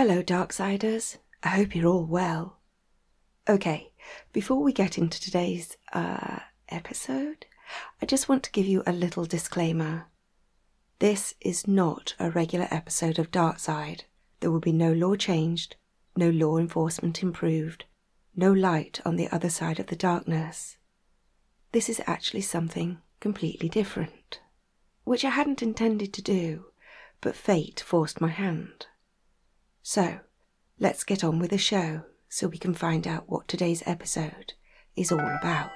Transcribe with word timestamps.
Hello, 0.00 0.22
Darksiders. 0.22 1.16
I 1.42 1.48
hope 1.48 1.74
you're 1.74 1.88
all 1.88 2.06
well. 2.06 2.60
Okay, 3.48 3.90
before 4.32 4.62
we 4.62 4.72
get 4.72 4.96
into 4.96 5.20
today's 5.20 5.76
uh, 5.92 6.38
episode, 6.68 7.46
I 8.00 8.06
just 8.06 8.28
want 8.28 8.44
to 8.44 8.52
give 8.52 8.64
you 8.64 8.84
a 8.86 8.92
little 8.92 9.24
disclaimer. 9.24 10.06
This 11.00 11.34
is 11.40 11.66
not 11.66 12.14
a 12.20 12.30
regular 12.30 12.68
episode 12.70 13.18
of 13.18 13.32
Darkside. 13.32 14.02
There 14.38 14.52
will 14.52 14.60
be 14.60 14.70
no 14.70 14.92
law 14.92 15.16
changed, 15.16 15.74
no 16.16 16.30
law 16.30 16.58
enforcement 16.58 17.20
improved, 17.20 17.84
no 18.36 18.52
light 18.52 19.00
on 19.04 19.16
the 19.16 19.28
other 19.32 19.50
side 19.50 19.80
of 19.80 19.88
the 19.88 19.96
darkness. 19.96 20.76
This 21.72 21.88
is 21.88 22.00
actually 22.06 22.42
something 22.42 22.98
completely 23.18 23.68
different, 23.68 24.38
which 25.02 25.24
I 25.24 25.30
hadn't 25.30 25.60
intended 25.60 26.12
to 26.12 26.22
do, 26.22 26.66
but 27.20 27.34
fate 27.34 27.80
forced 27.84 28.20
my 28.20 28.28
hand. 28.28 28.86
So, 29.90 30.18
let's 30.78 31.02
get 31.02 31.24
on 31.24 31.38
with 31.38 31.48
the 31.48 31.56
show 31.56 32.02
so 32.28 32.46
we 32.46 32.58
can 32.58 32.74
find 32.74 33.06
out 33.06 33.24
what 33.26 33.48
today's 33.48 33.82
episode 33.86 34.52
is 34.96 35.10
all 35.10 35.18
about. 35.18 35.70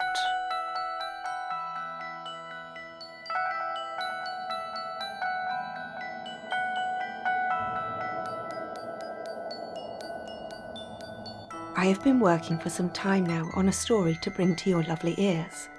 I 11.74 11.86
have 11.86 12.04
been 12.04 12.20
working 12.20 12.58
for 12.58 12.68
some 12.68 12.90
time 12.90 13.24
now 13.24 13.48
on 13.54 13.70
a 13.70 13.72
story 13.72 14.18
to 14.20 14.30
bring 14.30 14.54
to 14.56 14.68
your 14.68 14.82
lovely 14.82 15.14
ears, 15.16 15.70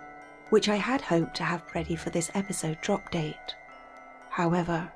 which 0.49 0.69
I 0.69 0.77
had 0.77 1.01
hoped 1.01 1.35
to 1.35 1.43
have 1.43 1.61
ready 1.75 1.95
for 1.95 2.09
this 2.09 2.31
episode 2.33 2.81
drop 2.81 3.11
date. 3.11 3.53
However, 4.31 4.91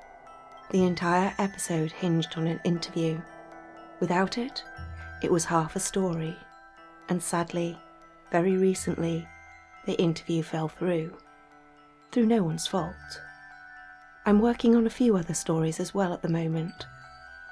the 0.70 0.84
entire 0.84 1.34
episode 1.38 1.92
hinged 1.92 2.34
on 2.36 2.46
an 2.46 2.60
interview. 2.62 3.20
Without 4.00 4.38
it, 4.38 4.64
it 5.22 5.30
was 5.30 5.44
half 5.44 5.74
a 5.74 5.80
story, 5.80 6.36
and 7.08 7.22
sadly, 7.22 7.78
very 8.30 8.56
recently, 8.56 9.26
the 9.86 10.00
interview 10.00 10.42
fell 10.42 10.68
through. 10.68 11.16
Through 12.12 12.26
no 12.26 12.42
one's 12.42 12.66
fault. 12.66 12.94
I'm 14.24 14.40
working 14.40 14.76
on 14.76 14.86
a 14.86 14.90
few 14.90 15.16
other 15.16 15.34
stories 15.34 15.80
as 15.80 15.94
well 15.94 16.12
at 16.12 16.22
the 16.22 16.28
moment, 16.28 16.86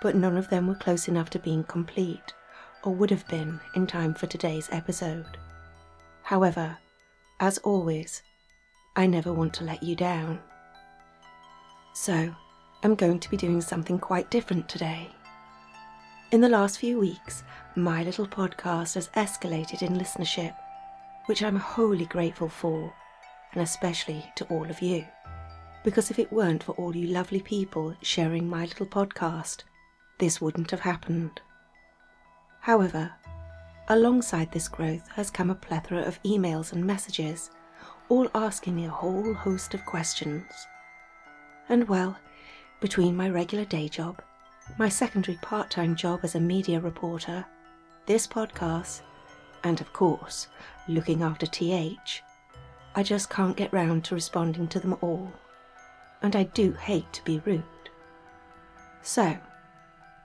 but 0.03 0.15
none 0.15 0.37
of 0.37 0.51
them 0.51 0.67
were 0.67 0.75
close 0.75 1.09
enough 1.09 1.31
to 1.31 1.39
being 1.39 1.65
complete, 1.65 2.35
or 2.83 2.95
would 2.95 3.11
have 3.11 3.27
been 3.29 3.61
in 3.75 3.87
time 3.87 4.15
for 4.15 4.27
today's 4.27 4.69
episode. 4.71 5.39
However, 6.23 6.79
as 7.41 7.59
always, 7.59 8.23
I 8.95 9.07
never 9.07 9.33
want 9.33 9.55
to 9.55 9.65
let 9.65 9.83
you 9.83 9.97
down. 9.97 10.39
So, 11.95 12.35
I'm 12.83 12.95
going 12.95 13.19
to 13.21 13.31
be 13.31 13.37
doing 13.37 13.61
something 13.61 13.99
quite 13.99 14.31
different 14.31 14.69
today. 14.69 15.11
In 16.33 16.41
the 16.41 16.49
last 16.49 16.81
few 16.81 16.99
weeks, 16.99 17.45
my 17.77 18.03
little 18.03 18.27
podcast 18.27 18.97
has 18.97 19.11
escalated 19.11 19.83
in 19.83 19.97
listenership, 19.97 20.57
which 21.27 21.41
I'm 21.41 21.55
wholly 21.55 22.07
grateful 22.07 22.49
for, 22.49 22.93
and 23.53 23.63
especially 23.63 24.25
to 24.35 24.45
all 24.47 24.69
of 24.69 24.83
you. 24.83 25.07
Because 25.85 26.11
if 26.11 26.19
it 26.19 26.33
weren't 26.33 26.65
for 26.65 26.73
all 26.73 26.97
you 26.97 27.07
lovely 27.07 27.41
people 27.41 27.95
sharing 28.03 28.49
my 28.49 28.65
little 28.65 28.87
podcast, 28.87 29.63
this 30.19 30.41
wouldn't 30.41 30.73
have 30.73 30.81
happened. 30.81 31.41
However, 32.59 33.13
alongside 33.87 34.51
this 34.51 34.67
growth 34.67 35.09
has 35.11 35.31
come 35.31 35.51
a 35.51 35.55
plethora 35.55 36.03
of 36.03 36.21
emails 36.25 36.73
and 36.73 36.85
messages, 36.85 37.53
all 38.09 38.29
asking 38.35 38.75
me 38.75 38.87
a 38.87 38.91
whole 38.91 39.33
host 39.33 39.75
of 39.75 39.87
questions. 39.87 40.51
And 41.69 41.89
well, 41.89 42.19
between 42.81 43.15
my 43.17 43.31
regular 43.31 43.65
day 43.65 43.89
job, 43.89 44.21
my 44.79 44.89
secondary 44.89 45.39
part 45.39 45.71
time 45.71 45.95
job 45.95 46.21
as 46.23 46.35
a 46.35 46.41
media 46.41 46.81
reporter, 46.81 47.45
this 48.07 48.27
podcast, 48.27 49.01
and 49.65 49.81
of 49.81 49.93
course, 49.93 50.49
looking 50.89 51.23
after 51.23 51.47
TH, 51.47 52.23
I 52.95 53.03
just 53.03 53.31
can't 53.31 53.57
get 53.57 53.73
round 53.73 54.05
to 54.05 54.15
responding 54.15 54.69
to 54.69 54.81
them 54.81 54.97
all. 55.01 55.33
And 56.23 56.37
I 56.37 56.45
do 56.45 56.73
hate 56.73 57.13
to 57.13 57.25
be 57.25 57.41
rude. 57.45 57.63
So, 59.03 59.37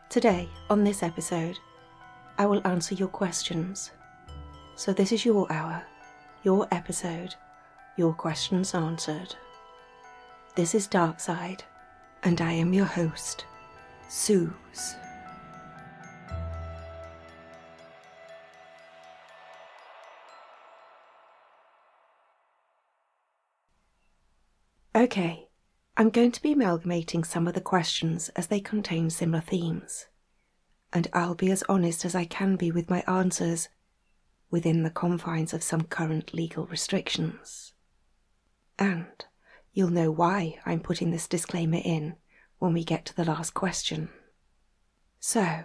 today, 0.10 0.50
on 0.70 0.84
this 0.84 1.04
episode, 1.04 1.58
I 2.38 2.46
will 2.46 2.66
answer 2.66 2.96
your 2.96 3.08
questions. 3.08 3.92
So, 4.76 4.94
this 4.94 5.12
is 5.12 5.26
your 5.26 5.52
hour, 5.52 5.84
your 6.44 6.68
episode, 6.72 7.36
your 7.98 8.14
questions 8.14 8.74
answered. 8.74 9.36
This 10.56 10.76
is 10.76 10.88
Darkside 10.88 11.62
and 12.24 12.42
I 12.42 12.52
am 12.54 12.74
your 12.74 12.86
host, 12.86 13.46
Suze. 14.12 14.96
Okay, 24.94 25.48
I'm 25.96 26.10
going 26.10 26.34
to 26.34 26.42
be 26.42 26.52
amalgamating 26.52 27.24
some 27.24 27.48
of 27.48 27.54
the 27.54 27.62
questions 27.62 28.28
as 28.36 28.48
they 28.48 28.60
contain 28.60 29.10
similar 29.10 29.40
themes, 29.40 30.08
and 30.92 31.08
I'll 31.14 31.34
be 31.34 31.50
as 31.50 31.64
honest 31.70 32.04
as 32.04 32.14
I 32.14 32.26
can 32.26 32.58
be 32.58 32.70
with 32.70 32.90
my 32.90 33.06
answers 33.08 33.70
within 34.50 34.84
the 34.84 34.92
confines 34.92 35.54
of 35.54 35.64
some 35.64 35.84
current 35.84 36.34
legal 36.34 36.66
restrictions. 36.66 37.72
And 38.78 39.24
You'll 39.74 39.90
know 39.90 40.12
why 40.12 40.60
I'm 40.66 40.82
putting 40.82 41.12
this 41.12 41.28
disclaimer 41.28 41.80
in 41.84 42.16
when 42.62 42.74
we 42.74 42.84
get 42.84 43.06
to 43.06 43.16
the 43.16 43.26
last 43.26 43.56
question. 43.56 44.08
So, 45.20 45.64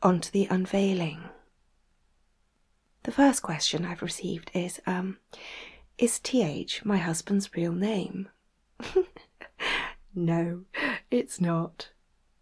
on 0.00 0.20
to 0.20 0.32
the 0.32 0.46
unveiling. 0.48 1.24
The 3.02 3.10
first 3.10 3.42
question 3.42 3.84
I've 3.84 4.00
received 4.00 4.52
is 4.54 4.80
um, 4.86 5.18
Is 5.98 6.20
TH 6.20 6.84
my 6.84 6.98
husband's 6.98 7.52
real 7.56 7.72
name? 7.72 8.28
no, 10.14 10.62
it's 11.10 11.40
not. 11.40 11.90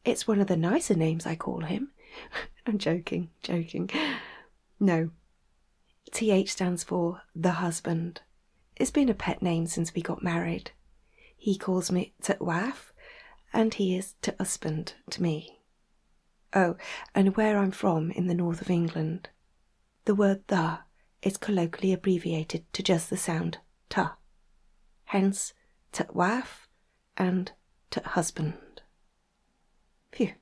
It's 0.05 0.29
one 0.29 0.43
of 0.43 0.47
the 0.47 0.57
nicer 0.59 0.95
names 0.95 1.25
I 1.25 1.35
call 1.35 1.61
him. 1.61 1.93
I'm 2.67 2.77
joking, 2.77 3.31
joking. 3.43 3.89
No. 4.79 5.13
TH 6.13 6.53
stands 6.53 6.85
for 6.85 7.23
the 7.35 7.53
husband. 7.53 8.21
It's 8.77 8.91
been 8.91 9.09
a 9.09 9.15
pet 9.15 9.41
name 9.41 9.67
since 9.67 9.95
we 9.95 10.03
got 10.03 10.23
married. 10.23 10.73
He 11.39 11.57
calls 11.57 11.91
me 11.91 12.13
Tutwaf, 12.23 12.90
and 13.53 13.75
he 13.75 13.97
is 13.97 14.15
to 14.23 14.35
husband 14.39 14.95
to 15.11 15.23
me. 15.23 15.61
Oh, 16.53 16.77
and 17.15 17.37
where 17.37 17.59
I'm 17.59 17.71
from 17.71 18.11
in 18.11 18.27
the 18.27 18.35
north 18.35 18.61
of 18.61 18.71
England, 18.71 19.29
the 20.05 20.15
word 20.15 20.43
the 20.49 20.81
is 21.23 21.37
colloquially 21.37 21.93
abbreviated 21.93 22.73
to 22.73 22.83
just 22.83 23.11
the 23.11 23.17
sound 23.17 23.59
t. 23.89 24.03
Hence, 25.05 25.53
Tutwaf 25.93 26.67
and 27.17 27.53
husband. 28.05 28.83
Phew, 30.13 30.33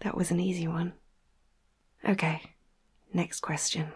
that 0.00 0.16
was 0.16 0.30
an 0.30 0.40
easy 0.40 0.68
one. 0.68 0.94
Okay, 2.06 2.54
next 3.12 3.40
question. 3.40 3.92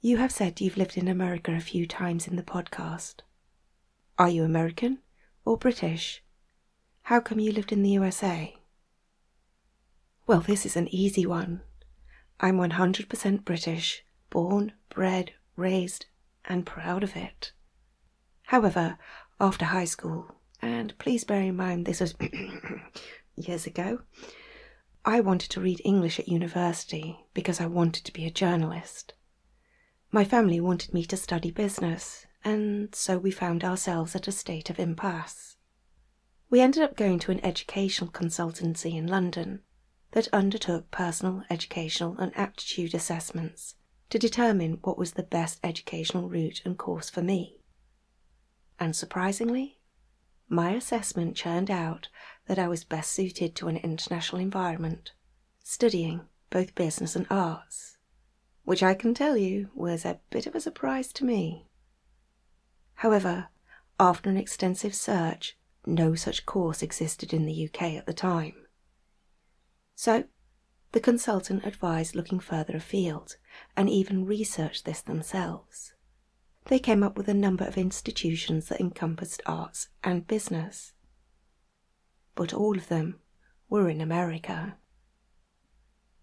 You 0.00 0.18
have 0.18 0.32
said 0.32 0.60
you've 0.60 0.76
lived 0.76 0.96
in 0.96 1.08
America 1.08 1.52
a 1.52 1.60
few 1.60 1.86
times 1.86 2.28
in 2.28 2.36
the 2.36 2.42
podcast. 2.42 3.20
Are 4.18 4.28
you 4.28 4.44
American 4.44 4.98
or 5.44 5.56
British? 5.56 6.22
How 7.06 7.20
come 7.20 7.38
you 7.38 7.52
lived 7.52 7.70
in 7.70 7.84
the 7.84 7.90
USA? 7.90 8.56
Well, 10.26 10.40
this 10.40 10.66
is 10.66 10.74
an 10.74 10.92
easy 10.92 11.24
one. 11.24 11.60
I'm 12.40 12.56
100% 12.56 13.44
British, 13.44 14.04
born, 14.28 14.72
bred, 14.88 15.32
raised, 15.54 16.06
and 16.46 16.66
proud 16.66 17.04
of 17.04 17.14
it. 17.14 17.52
However, 18.46 18.98
after 19.40 19.66
high 19.66 19.84
school, 19.84 20.34
and 20.60 20.98
please 20.98 21.22
bear 21.22 21.42
in 21.42 21.54
mind 21.54 21.86
this 21.86 22.00
was 22.00 22.16
years 23.36 23.68
ago, 23.68 24.00
I 25.04 25.20
wanted 25.20 25.52
to 25.52 25.60
read 25.60 25.80
English 25.84 26.18
at 26.18 26.26
university 26.26 27.24
because 27.34 27.60
I 27.60 27.66
wanted 27.66 28.04
to 28.06 28.12
be 28.12 28.26
a 28.26 28.32
journalist. 28.32 29.14
My 30.10 30.24
family 30.24 30.58
wanted 30.58 30.92
me 30.92 31.04
to 31.04 31.16
study 31.16 31.52
business, 31.52 32.26
and 32.44 32.92
so 32.96 33.16
we 33.16 33.30
found 33.30 33.62
ourselves 33.62 34.16
at 34.16 34.26
a 34.26 34.32
state 34.32 34.70
of 34.70 34.80
impasse. 34.80 35.55
We 36.48 36.60
ended 36.60 36.82
up 36.82 36.96
going 36.96 37.18
to 37.20 37.32
an 37.32 37.44
educational 37.44 38.10
consultancy 38.10 38.94
in 38.96 39.06
London 39.06 39.62
that 40.12 40.28
undertook 40.32 40.90
personal, 40.90 41.42
educational, 41.50 42.16
and 42.18 42.32
aptitude 42.36 42.94
assessments 42.94 43.74
to 44.10 44.18
determine 44.18 44.78
what 44.82 44.98
was 44.98 45.12
the 45.12 45.22
best 45.22 45.58
educational 45.64 46.28
route 46.28 46.62
and 46.64 46.78
course 46.78 47.10
for 47.10 47.22
me. 47.22 47.58
And 48.78 48.94
surprisingly, 48.94 49.80
my 50.48 50.72
assessment 50.72 51.36
churned 51.36 51.70
out 51.70 52.08
that 52.46 52.58
I 52.58 52.68
was 52.68 52.84
best 52.84 53.12
suited 53.12 53.56
to 53.56 53.68
an 53.68 53.78
international 53.78 54.40
environment, 54.40 55.12
studying 55.64 56.28
both 56.50 56.76
business 56.76 57.16
and 57.16 57.26
arts 57.28 57.96
which 58.66 58.82
I 58.82 58.94
can 58.94 59.14
tell 59.14 59.36
you 59.36 59.70
was 59.74 60.04
a 60.04 60.18
bit 60.28 60.48
of 60.48 60.56
a 60.56 60.60
surprise 60.60 61.12
to 61.14 61.24
me. 61.24 61.68
However, 62.94 63.46
after 64.00 64.28
an 64.28 64.36
extensive 64.36 64.92
search, 64.92 65.56
no 65.86 66.14
such 66.14 66.44
course 66.44 66.82
existed 66.82 67.32
in 67.32 67.46
the 67.46 67.68
UK 67.68 67.94
at 67.94 68.06
the 68.06 68.12
time. 68.12 68.54
So, 69.94 70.24
the 70.92 71.00
consultant 71.00 71.64
advised 71.64 72.14
looking 72.14 72.40
further 72.40 72.76
afield 72.76 73.36
and 73.76 73.88
even 73.88 74.26
researched 74.26 74.84
this 74.84 75.00
themselves. 75.00 75.94
They 76.66 76.78
came 76.78 77.02
up 77.02 77.16
with 77.16 77.28
a 77.28 77.34
number 77.34 77.64
of 77.64 77.78
institutions 77.78 78.68
that 78.68 78.80
encompassed 78.80 79.40
arts 79.46 79.88
and 80.02 80.26
business. 80.26 80.92
But 82.34 82.52
all 82.52 82.76
of 82.76 82.88
them 82.88 83.20
were 83.68 83.88
in 83.88 84.00
America. 84.00 84.76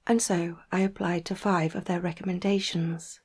And 0.05 0.21
so 0.21 0.59
I 0.71 0.81
applied 0.81 1.25
to 1.25 1.35
five 1.35 1.75
of 1.75 1.85
their 1.85 2.01
recommendations 2.01 3.21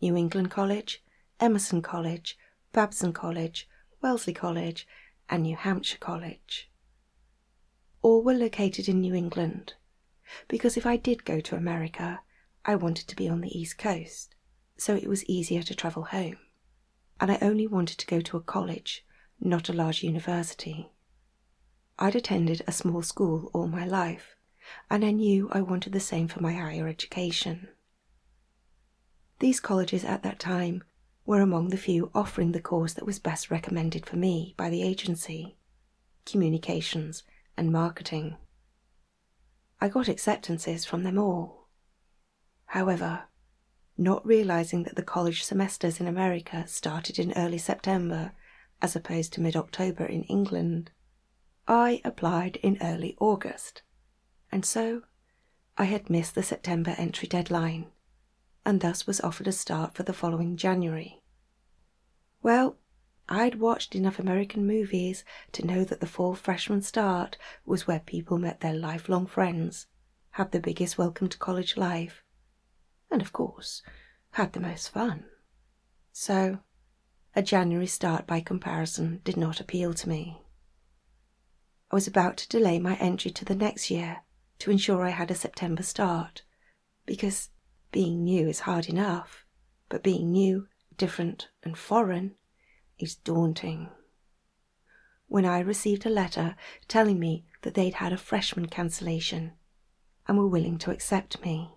New 0.00 0.16
England 0.16 0.50
College, 0.50 1.02
Emerson 1.40 1.80
College, 1.82 2.38
Babson 2.72 3.12
College, 3.12 3.68
Wellesley 4.00 4.34
College, 4.34 4.86
and 5.28 5.42
New 5.42 5.56
Hampshire 5.56 5.98
College. 5.98 6.70
All 8.02 8.22
were 8.22 8.34
located 8.34 8.88
in 8.88 9.00
New 9.00 9.14
England, 9.14 9.74
because 10.48 10.76
if 10.76 10.86
I 10.86 10.96
did 10.96 11.24
go 11.24 11.40
to 11.40 11.56
America, 11.56 12.20
I 12.64 12.74
wanted 12.76 13.08
to 13.08 13.16
be 13.16 13.28
on 13.28 13.40
the 13.40 13.58
East 13.58 13.78
Coast, 13.78 14.34
so 14.76 14.94
it 14.94 15.08
was 15.08 15.24
easier 15.24 15.62
to 15.62 15.74
travel 15.74 16.04
home. 16.04 16.38
And 17.20 17.30
I 17.30 17.38
only 17.40 17.66
wanted 17.66 17.98
to 17.98 18.06
go 18.06 18.20
to 18.20 18.36
a 18.36 18.40
college, 18.40 19.04
not 19.40 19.68
a 19.68 19.72
large 19.72 20.02
university. 20.02 20.90
I'd 21.98 22.16
attended 22.16 22.62
a 22.66 22.72
small 22.72 23.02
school 23.02 23.50
all 23.52 23.68
my 23.68 23.86
life, 23.86 24.36
and 24.90 25.04
I 25.04 25.10
knew 25.10 25.48
I 25.52 25.60
wanted 25.60 25.92
the 25.92 26.00
same 26.00 26.28
for 26.28 26.40
my 26.40 26.52
higher 26.52 26.88
education. 26.88 27.68
These 29.38 29.60
colleges 29.60 30.04
at 30.04 30.22
that 30.22 30.38
time 30.38 30.84
were 31.24 31.40
among 31.40 31.68
the 31.68 31.76
few 31.76 32.10
offering 32.14 32.52
the 32.52 32.60
course 32.60 32.94
that 32.94 33.06
was 33.06 33.18
best 33.18 33.50
recommended 33.50 34.06
for 34.06 34.16
me 34.16 34.54
by 34.56 34.68
the 34.68 34.82
agency 34.82 35.56
communications 36.24 37.22
and 37.56 37.72
marketing. 37.72 38.36
I 39.80 39.88
got 39.88 40.08
acceptances 40.08 40.84
from 40.84 41.02
them 41.02 41.18
all. 41.18 41.68
However, 42.66 43.24
not 43.98 44.24
realizing 44.26 44.84
that 44.84 44.96
the 44.96 45.02
college 45.02 45.44
semesters 45.44 46.00
in 46.00 46.06
America 46.06 46.66
started 46.66 47.18
in 47.18 47.32
early 47.32 47.58
September 47.58 48.32
as 48.80 48.96
opposed 48.96 49.32
to 49.32 49.40
mid 49.40 49.56
October 49.56 50.04
in 50.04 50.24
England, 50.24 50.90
I 51.68 52.00
applied 52.04 52.56
in 52.56 52.78
early 52.82 53.16
August, 53.20 53.82
and 54.50 54.64
so 54.64 55.02
I 55.78 55.84
had 55.84 56.10
missed 56.10 56.34
the 56.34 56.42
September 56.42 56.94
entry 56.98 57.28
deadline 57.28 57.91
and 58.64 58.80
thus 58.80 59.06
was 59.06 59.20
offered 59.20 59.48
a 59.48 59.52
start 59.52 59.94
for 59.94 60.02
the 60.02 60.12
following 60.12 60.56
January. 60.56 61.22
Well, 62.42 62.78
I'd 63.28 63.60
watched 63.60 63.94
enough 63.94 64.18
American 64.18 64.66
movies 64.66 65.24
to 65.52 65.66
know 65.66 65.84
that 65.84 66.00
the 66.00 66.06
fall 66.06 66.34
freshman 66.34 66.82
start 66.82 67.38
was 67.64 67.86
where 67.86 68.00
people 68.00 68.38
met 68.38 68.60
their 68.60 68.74
lifelong 68.74 69.26
friends, 69.26 69.86
had 70.32 70.52
the 70.52 70.60
biggest 70.60 70.98
welcome 70.98 71.28
to 71.28 71.38
college 71.38 71.76
life, 71.76 72.24
and 73.10 73.22
of 73.22 73.32
course, 73.32 73.82
had 74.32 74.52
the 74.52 74.60
most 74.60 74.88
fun. 74.88 75.26
So, 76.12 76.60
a 77.34 77.42
January 77.42 77.86
start 77.86 78.26
by 78.26 78.40
comparison 78.40 79.20
did 79.24 79.36
not 79.36 79.60
appeal 79.60 79.94
to 79.94 80.08
me. 80.08 80.42
I 81.90 81.94
was 81.94 82.06
about 82.06 82.36
to 82.38 82.48
delay 82.48 82.78
my 82.78 82.96
entry 82.96 83.30
to 83.30 83.44
the 83.44 83.54
next 83.54 83.90
year 83.90 84.22
to 84.58 84.70
ensure 84.70 85.04
I 85.04 85.10
had 85.10 85.30
a 85.30 85.34
September 85.34 85.82
start, 85.82 86.42
because 87.06 87.50
being 87.92 88.24
new 88.24 88.48
is 88.48 88.60
hard 88.60 88.88
enough, 88.88 89.44
but 89.88 90.02
being 90.02 90.32
new, 90.32 90.66
different, 90.96 91.48
and 91.62 91.76
foreign 91.76 92.34
is 92.98 93.14
daunting. 93.14 93.90
When 95.28 95.44
I 95.44 95.60
received 95.60 96.04
a 96.04 96.10
letter 96.10 96.56
telling 96.88 97.18
me 97.18 97.44
that 97.62 97.74
they'd 97.74 97.94
had 97.94 98.12
a 98.12 98.18
freshman 98.18 98.66
cancellation 98.66 99.52
and 100.26 100.38
were 100.38 100.48
willing 100.48 100.78
to 100.78 100.90
accept 100.90 101.42
me, 101.44 101.70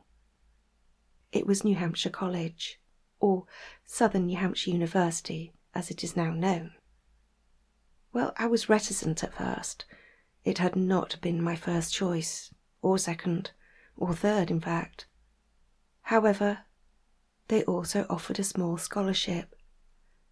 it 1.32 1.46
was 1.46 1.64
New 1.64 1.76
Hampshire 1.76 2.10
College, 2.10 2.80
or 3.20 3.46
Southern 3.86 4.28
New 4.28 4.38
Hampshire 4.38 4.72
University 4.72 5.54
as 5.74 5.92
it 5.92 6.04
is 6.04 6.16
now 6.16 6.32
known. 6.32 6.72
Well, 8.14 8.34
I 8.38 8.48
was 8.48 8.70
reticent 8.70 9.24
at 9.24 9.34
first. 9.34 9.84
It 10.46 10.60
had 10.60 10.78
not 10.78 11.18
been 11.22 11.42
my 11.42 11.58
first 11.58 11.94
choice, 11.94 12.54
or 12.82 12.98
second, 12.98 13.52
or 13.98 14.14
third, 14.14 14.50
in 14.50 14.62
fact. 14.62 15.08
However, 16.10 16.60
they 17.48 17.64
also 17.64 18.06
offered 18.12 18.38
a 18.38 18.44
small 18.44 18.78
scholarship, 18.78 19.56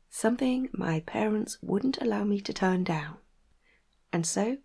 something 0.07 0.69
my 0.71 0.99
parents 0.99 1.57
wouldn't 1.63 1.99
allow 1.99 2.23
me 2.23 2.41
to 2.41 2.53
turn 2.53 2.83
down. 2.83 3.17
And 4.11 4.23
so, 4.23 4.57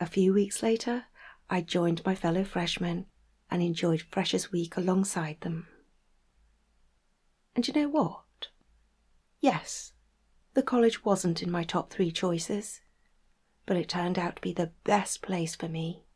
a 0.00 0.06
few 0.06 0.34
weeks 0.34 0.60
later, 0.60 1.04
I 1.48 1.60
joined 1.60 2.04
my 2.04 2.16
fellow 2.16 2.42
freshmen 2.42 3.06
and 3.48 3.62
enjoyed 3.62 4.02
Freshers 4.02 4.50
Week 4.50 4.76
alongside 4.76 5.42
them. 5.42 5.68
And 7.54 7.66
you 7.68 7.72
know 7.74 7.88
what? 7.88 8.48
Yes, 9.40 9.92
the 10.54 10.62
college 10.64 11.04
wasn't 11.04 11.40
in 11.40 11.52
my 11.52 11.62
top 11.62 11.90
three 11.90 12.10
choices, 12.10 12.80
but 13.64 13.76
it 13.76 13.88
turned 13.88 14.18
out 14.18 14.36
to 14.36 14.42
be 14.42 14.52
the 14.52 14.72
best 14.82 15.22
place 15.22 15.54
for 15.54 15.68
me. 15.68 16.07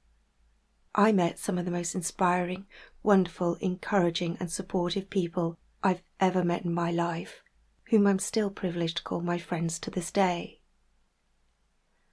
I 0.95 1.11
met 1.13 1.39
some 1.39 1.57
of 1.57 1.65
the 1.65 1.71
most 1.71 1.95
inspiring, 1.95 2.67
wonderful, 3.03 3.55
encouraging, 3.57 4.37
and 4.39 4.53
supportive 4.53 5.09
people 5.09 5.59
I've 5.83 6.03
ever 6.21 6.45
met 6.45 6.65
in 6.65 6.75
my 6.75 6.91
life, 6.91 7.43
whom 7.91 8.07
I'm 8.07 8.19
still 8.19 8.51
privileged 8.51 8.99
to 8.99 9.03
call 9.03 9.23
my 9.23 9.39
friends 9.39 9.79
to 9.81 9.91
this 9.91 10.11
day. 10.11 10.61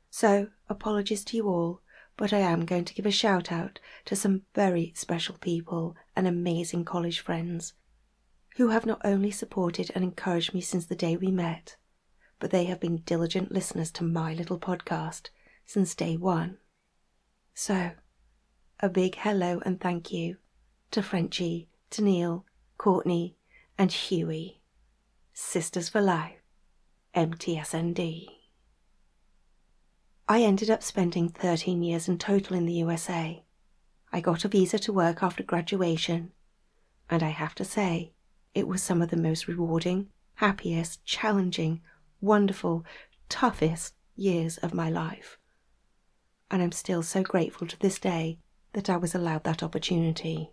So, 0.09 0.49
apologies 0.69 1.23
to 1.25 1.37
you 1.37 1.47
all, 1.47 1.81
but 2.15 2.33
I 2.33 2.39
am 2.39 2.65
going 2.65 2.85
to 2.85 2.93
give 2.93 3.05
a 3.05 3.11
shout 3.11 3.51
out 3.51 3.79
to 4.05 4.15
some 4.15 4.43
very 4.55 4.93
special 4.95 5.37
people 5.37 5.95
and 6.15 6.25
amazing 6.25 6.85
college 6.85 7.19
friends 7.19 7.73
who 8.55 8.69
have 8.69 8.85
not 8.85 9.01
only 9.03 9.31
supported 9.31 9.91
and 9.93 10.03
encouraged 10.03 10.53
me 10.53 10.61
since 10.61 10.85
the 10.85 10.95
day 10.95 11.15
we 11.15 11.31
met, 11.31 11.75
but 12.39 12.51
they 12.51 12.65
have 12.65 12.79
been 12.79 13.03
diligent 13.05 13.51
listeners 13.51 13.91
to 13.91 14.03
my 14.03 14.33
little 14.33 14.59
podcast 14.59 15.29
since 15.65 15.93
day 15.95 16.17
one. 16.17 16.57
So, 17.53 17.91
a 18.81 18.87
big 18.87 19.15
hello 19.15 19.61
and 19.65 19.81
thank 19.81 20.09
you 20.09 20.37
to 20.89 21.03
Frenchie, 21.03 21.67
to 21.89 22.01
Neil, 22.01 22.45
Courtney, 22.77 23.35
and 23.77 23.91
Huey. 23.91 24.61
Sisters 25.33 25.89
for 25.89 25.99
Life, 25.99 26.41
MTSND. 27.13 28.27
I 30.29 30.41
ended 30.43 30.69
up 30.69 30.81
spending 30.81 31.27
13 31.27 31.83
years 31.83 32.07
in 32.07 32.17
total 32.17 32.55
in 32.55 32.65
the 32.65 32.73
USA. 32.73 33.43
I 34.13 34.21
got 34.21 34.45
a 34.45 34.47
visa 34.47 34.79
to 34.79 34.93
work 34.93 35.23
after 35.23 35.43
graduation, 35.43 36.31
and 37.09 37.21
I 37.21 37.29
have 37.29 37.55
to 37.55 37.65
say, 37.65 38.13
it 38.53 38.67
was 38.67 38.81
some 38.81 39.01
of 39.01 39.09
the 39.09 39.17
most 39.17 39.47
rewarding, 39.47 40.07
happiest, 40.35 41.03
challenging, 41.03 41.81
wonderful, 42.21 42.85
toughest 43.27 43.95
years 44.15 44.57
of 44.57 44.73
my 44.73 44.89
life. 44.89 45.37
And 46.49 46.61
I'm 46.61 46.71
still 46.71 47.03
so 47.03 47.23
grateful 47.23 47.67
to 47.67 47.79
this 47.79 47.99
day 47.99 48.39
that 48.73 48.89
I 48.89 48.97
was 48.97 49.15
allowed 49.15 49.43
that 49.43 49.63
opportunity. 49.63 50.51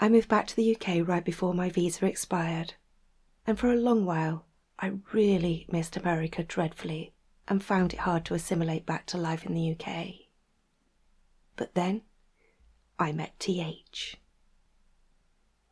I 0.00 0.08
moved 0.08 0.28
back 0.28 0.46
to 0.48 0.56
the 0.56 0.74
UK 0.74 1.06
right 1.06 1.24
before 1.24 1.54
my 1.54 1.70
visa 1.70 2.06
expired, 2.06 2.74
and 3.46 3.58
for 3.58 3.70
a 3.70 3.76
long 3.76 4.04
while 4.04 4.46
I 4.78 4.94
really 5.12 5.66
missed 5.70 5.96
America 5.96 6.42
dreadfully 6.42 7.12
and 7.46 7.62
found 7.62 7.92
it 7.92 8.00
hard 8.00 8.24
to 8.24 8.34
assimilate 8.34 8.86
back 8.86 9.06
to 9.06 9.18
life 9.18 9.46
in 9.46 9.54
the 9.54 9.72
UK. 9.72 10.14
But 11.56 11.74
then 11.74 12.02
I 12.98 13.12
met 13.12 13.38
TH. 13.38 14.16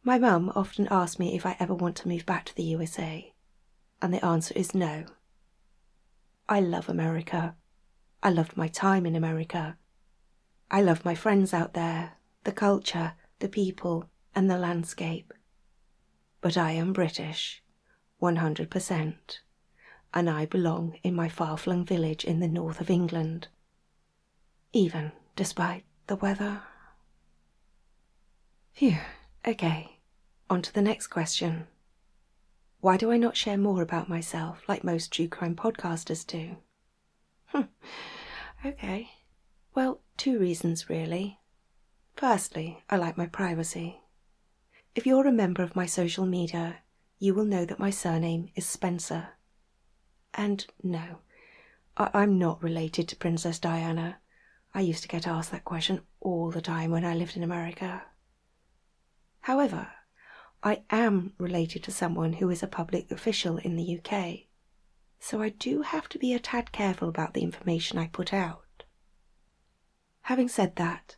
My 0.03 0.19
mum 0.19 0.53
often 0.55 0.89
asks 0.91 1.19
me 1.19 1.35
if 1.35 1.45
I 1.45 1.57
ever 1.59 1.75
want 1.75 1.97
to 1.97 2.09
move 2.09 2.25
back 2.25 2.45
to 2.47 2.55
the 2.55 2.63
USA, 2.63 3.35
and 4.01 4.15
the 4.15 4.25
answer 4.25 4.55
is 4.55 4.75
no. 4.75 5.07
I 6.49 6.61
love 6.61 6.89
America. 6.89 7.57
I 8.23 8.31
loved 8.31 8.57
my 8.57 8.69
time 8.69 9.07
in 9.07 9.15
America, 9.15 9.77
I 10.71 10.83
love 10.83 11.05
my 11.05 11.15
friends 11.15 11.53
out 11.53 11.75
there, 11.75 12.13
the 12.45 12.53
culture, 12.53 13.15
the 13.41 13.49
people, 13.49 14.09
and 14.35 14.49
the 14.49 14.59
landscape. 14.59 15.35
But 16.41 16.57
I 16.57 16.73
am 16.73 16.93
British, 16.93 17.63
100%, 18.23 19.41
and 20.15 20.31
I 20.31 20.47
belong 20.47 20.97
in 21.03 21.15
my 21.15 21.29
far 21.29 21.57
flung 21.57 21.85
village 21.85 22.25
in 22.25 22.39
the 22.39 22.49
north 22.49 22.81
of 22.81 22.89
England, 22.89 23.49
even 24.73 25.13
despite 25.35 25.85
the 26.07 26.17
weather. 26.17 26.63
Phew, 28.73 28.99
okay, 29.47 29.99
on 30.49 30.63
to 30.63 30.73
the 30.73 30.83
next 30.83 31.09
question. 31.09 31.67
Why 32.81 32.97
do 32.97 33.11
I 33.11 33.17
not 33.17 33.37
share 33.37 33.59
more 33.59 33.83
about 33.83 34.09
myself 34.09 34.63
like 34.69 34.85
most 34.85 35.13
true 35.13 35.29
crime 35.29 35.57
podcasters 35.57 36.27
do? 36.27 36.57
Okay. 38.63 39.09
Well, 39.75 40.01
two 40.17 40.39
reasons 40.39 40.89
really. 40.89 41.39
Firstly, 42.17 42.83
I 42.91 42.97
like 42.97 43.17
my 43.17 43.27
privacy. 43.27 44.01
If 44.95 45.07
you're 45.07 45.27
a 45.27 45.33
member 45.33 45.63
of 45.63 45.77
my 45.77 45.87
social 45.87 46.27
media, 46.27 46.79
you 47.19 47.35
will 47.35 47.45
know 47.45 47.65
that 47.65 47.79
my 47.79 47.91
surname 47.91 48.51
is 48.57 48.67
Spencer. 48.67 49.29
And 50.35 50.67
no, 50.83 51.19
I- 51.97 52.23
am 52.23 52.39
not 52.39 52.63
related 52.63 53.09
to 53.09 53.17
Princess 53.17 53.59
Diana. 53.59 54.19
I 54.75 54.81
used 54.81 55.03
to 55.03 55.09
get 55.09 55.27
asked 55.27 55.51
that 55.53 55.65
question 55.65 56.03
all 56.21 56.51
the 56.51 56.61
time 56.61 56.91
when 56.91 57.05
I 57.05 57.15
lived 57.15 57.37
in 57.37 57.43
America. 57.43 58.05
However, 59.43 59.93
I 60.63 60.83
am 60.91 61.35
related 61.39 61.83
to 61.85 61.93
someone 61.93 62.35
who 62.35 62.51
is 62.51 62.63
a 62.63 62.69
public 62.69 63.11
official 63.11 63.57
in 63.59 63.77
the 63.77 63.99
UK, 63.99 64.49
so 65.19 65.41
I 65.41 65.51
do 65.51 65.83
have 65.83 66.09
to 66.11 66.19
be 66.19 66.35
a 66.35 66.39
tad 66.41 66.73
careful 66.73 67.09
about 67.09 67.35
the 67.35 67.43
information 67.43 67.99
I 67.99 68.09
put 68.09 68.33
out. 68.33 68.65
Having 70.23 70.49
said 70.49 70.77
that, 70.77 71.17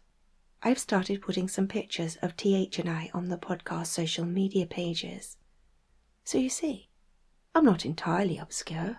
I've 0.62 0.78
started 0.78 1.22
putting 1.22 1.48
some 1.48 1.66
pictures 1.66 2.16
of 2.22 2.36
TH 2.36 2.78
and 2.78 2.88
I 2.88 3.10
on 3.12 3.28
the 3.28 3.36
podcast 3.36 3.88
social 3.88 4.24
media 4.24 4.66
pages. 4.66 5.36
So 6.24 6.38
you 6.38 6.48
see, 6.48 6.88
I'm 7.54 7.64
not 7.64 7.84
entirely 7.84 8.38
obscure. 8.38 8.98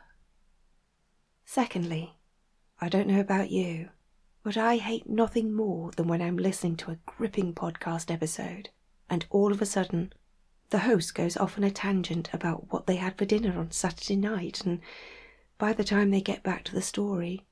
Secondly, 1.46 2.20
I 2.80 2.90
don't 2.90 3.08
know 3.08 3.20
about 3.20 3.50
you, 3.50 3.90
but 4.44 4.58
I 4.58 4.78
hate 4.78 5.08
nothing 5.10 5.54
more 5.54 5.92
than 5.92 6.08
when 6.08 6.22
I'm 6.22 6.38
listening 6.38 6.76
to 6.78 6.92
a 6.92 7.00
gripping 7.06 7.54
podcast 7.54 8.12
episode 8.12 8.70
and 9.10 9.26
all 9.30 9.52
of 9.52 9.62
a 9.62 9.66
sudden 9.66 10.12
the 10.70 10.80
host 10.80 11.14
goes 11.14 11.38
off 11.38 11.56
on 11.58 11.64
a 11.64 11.70
tangent 11.70 12.34
about 12.34 12.72
what 12.72 12.88
they 12.88 12.96
had 12.96 13.16
for 13.16 13.26
dinner 13.26 13.60
on 13.60 13.70
Saturday 13.70 14.16
night, 14.16 14.66
and 14.66 14.82
by 15.60 15.72
the 15.72 15.84
time 15.84 16.10
they 16.10 16.20
get 16.20 16.42
back 16.42 16.64
to 16.64 16.74
the 16.74 16.82
story, 16.82 17.46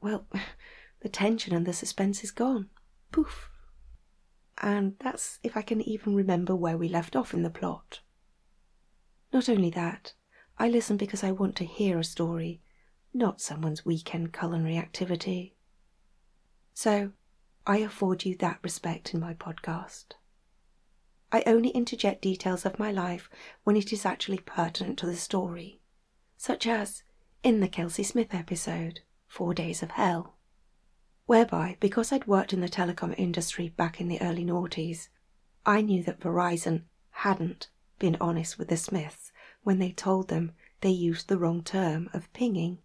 well, 0.00 0.26
the 1.00 1.08
tension 1.08 1.54
and 1.54 1.66
the 1.66 1.72
suspense 1.72 2.24
is 2.24 2.30
gone. 2.30 2.70
Poof. 3.12 3.50
And 4.60 4.96
that's 4.98 5.38
if 5.42 5.56
I 5.56 5.62
can 5.62 5.80
even 5.82 6.14
remember 6.14 6.54
where 6.56 6.76
we 6.76 6.88
left 6.88 7.14
off 7.14 7.32
in 7.32 7.42
the 7.42 7.50
plot. 7.50 8.00
Not 9.32 9.48
only 9.48 9.70
that, 9.70 10.14
I 10.58 10.68
listen 10.68 10.96
because 10.96 11.22
I 11.22 11.30
want 11.30 11.54
to 11.56 11.64
hear 11.64 11.98
a 11.98 12.04
story, 12.04 12.60
not 13.14 13.40
someone's 13.40 13.84
weekend 13.84 14.32
culinary 14.32 14.76
activity. 14.76 15.54
So, 16.74 17.12
I 17.66 17.78
afford 17.78 18.24
you 18.24 18.34
that 18.36 18.60
respect 18.62 19.12
in 19.12 19.20
my 19.20 19.34
podcast. 19.34 20.14
I 21.30 21.42
only 21.46 21.68
interject 21.70 22.22
details 22.22 22.64
of 22.64 22.78
my 22.78 22.90
life 22.90 23.28
when 23.64 23.76
it 23.76 23.92
is 23.92 24.06
actually 24.06 24.38
pertinent 24.38 24.98
to 25.00 25.06
the 25.06 25.16
story, 25.16 25.80
such 26.38 26.66
as 26.66 27.02
in 27.42 27.60
the 27.60 27.68
Kelsey 27.68 28.02
Smith 28.02 28.32
episode, 28.34 29.00
Four 29.26 29.52
Days 29.52 29.82
of 29.82 29.90
Hell, 29.92 30.37
whereby, 31.28 31.76
because 31.78 32.10
I'd 32.10 32.26
worked 32.26 32.54
in 32.54 32.62
the 32.62 32.70
telecom 32.70 33.14
industry 33.18 33.68
back 33.68 34.00
in 34.00 34.08
the 34.08 34.20
early 34.22 34.46
noughties, 34.46 35.08
I 35.66 35.82
knew 35.82 36.02
that 36.04 36.20
Verizon 36.20 36.84
hadn't 37.10 37.68
been 37.98 38.16
honest 38.18 38.58
with 38.58 38.68
the 38.68 38.78
Smiths 38.78 39.30
when 39.62 39.78
they 39.78 39.92
told 39.92 40.28
them 40.28 40.52
they 40.80 40.88
used 40.88 41.28
the 41.28 41.36
wrong 41.36 41.62
term 41.62 42.08
of 42.14 42.32
pinging 42.32 42.78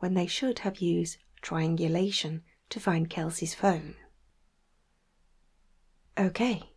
when 0.00 0.12
they 0.12 0.26
should 0.26 0.58
have 0.60 0.82
used 0.82 1.16
triangulation 1.40 2.42
to 2.68 2.78
find 2.78 3.08
Kelsey's 3.08 3.54
phone. 3.54 3.94
Okay, 6.18 6.74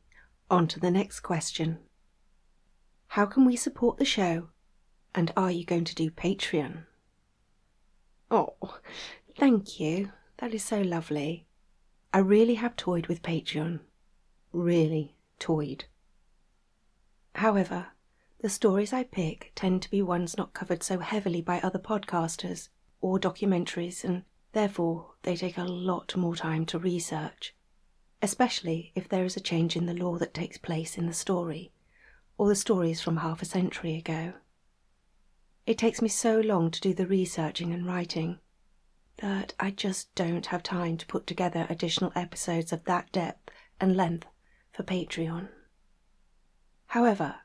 on 0.50 0.65
to 0.70 0.80
the 0.80 0.91
next 0.91 1.20
question. 1.20 1.80
How 3.08 3.25
can 3.25 3.44
we 3.44 3.58
support 3.58 3.98
the 3.98 4.06
show? 4.06 4.48
And 5.13 5.34
are 5.36 5.51
you 5.51 5.65
going 5.65 5.84
to 5.84 5.96
do 5.96 6.10
Patreon? 6.10 6.86
Oh, 8.30 8.56
thank 9.38 9.77
you. 9.77 10.13
That 10.41 10.53
is 10.53 10.63
so 10.65 10.81
lovely. 10.81 11.48
I 12.12 12.17
really 12.17 12.55
have 12.55 12.75
toyed 12.75 13.07
with 13.07 13.21
Patreon. 13.21 13.79
Really 14.51 15.15
toyed. 15.39 15.86
However, 17.36 17.88
the 18.41 18.50
stories 18.50 18.91
I 18.91 19.03
pick 19.05 19.53
tend 19.55 19.81
to 19.83 19.89
be 19.89 20.01
ones 20.01 20.38
not 20.38 20.53
covered 20.53 20.83
so 20.83 21.00
heavily 21.00 21.41
by 21.41 21.62
other 21.62 21.79
podcasters 21.79 22.67
or 23.00 23.17
documentaries, 23.17 24.03
and 24.03 24.24
therefore 24.51 25.13
they 25.21 25.38
take 25.38 25.57
a 25.57 25.63
lot 25.63 26.17
more 26.17 26.36
time 26.36 26.65
to 26.65 26.77
research 26.77 27.55
especially 28.21 28.91
if 28.95 29.10
there 29.10 29.25
is 29.25 29.36
a 29.36 29.41
change 29.41 29.75
in 29.75 29.88
the 29.88 29.93
law 29.93 30.17
that 30.17 30.33
takes 30.33 30.57
place 30.57 30.98
in 30.98 31.07
the 31.07 31.13
story, 31.13 31.71
or 32.38 32.48
the 32.48 32.55
story 32.55 32.91
is 32.91 33.01
from 33.01 33.17
half 33.17 33.41
a 33.41 33.45
century 33.45 33.95
ago. 33.98 34.33
It 35.65 35.77
takes 35.77 36.01
me 36.01 36.07
so 36.07 36.39
long 36.39 36.71
to 36.71 36.81
do 36.81 36.93
the 36.93 37.07
researching 37.07 37.74
and 37.74 37.86
writing 37.86 38.39
that 39.18 39.53
I 39.60 39.72
just 39.72 40.13
don't 40.15 40.48
have 40.48 40.63
time 40.63 40.98
to 40.98 41.06
put 41.06 41.27
together 41.27 41.68
additional 41.70 42.12
episodes 42.15 42.74
of 42.74 42.84
that 42.86 43.12
depth 43.12 43.50
and 43.80 43.96
length 43.96 44.27
for 44.72 44.84
Patreon. 44.84 45.50
However, 46.88 47.36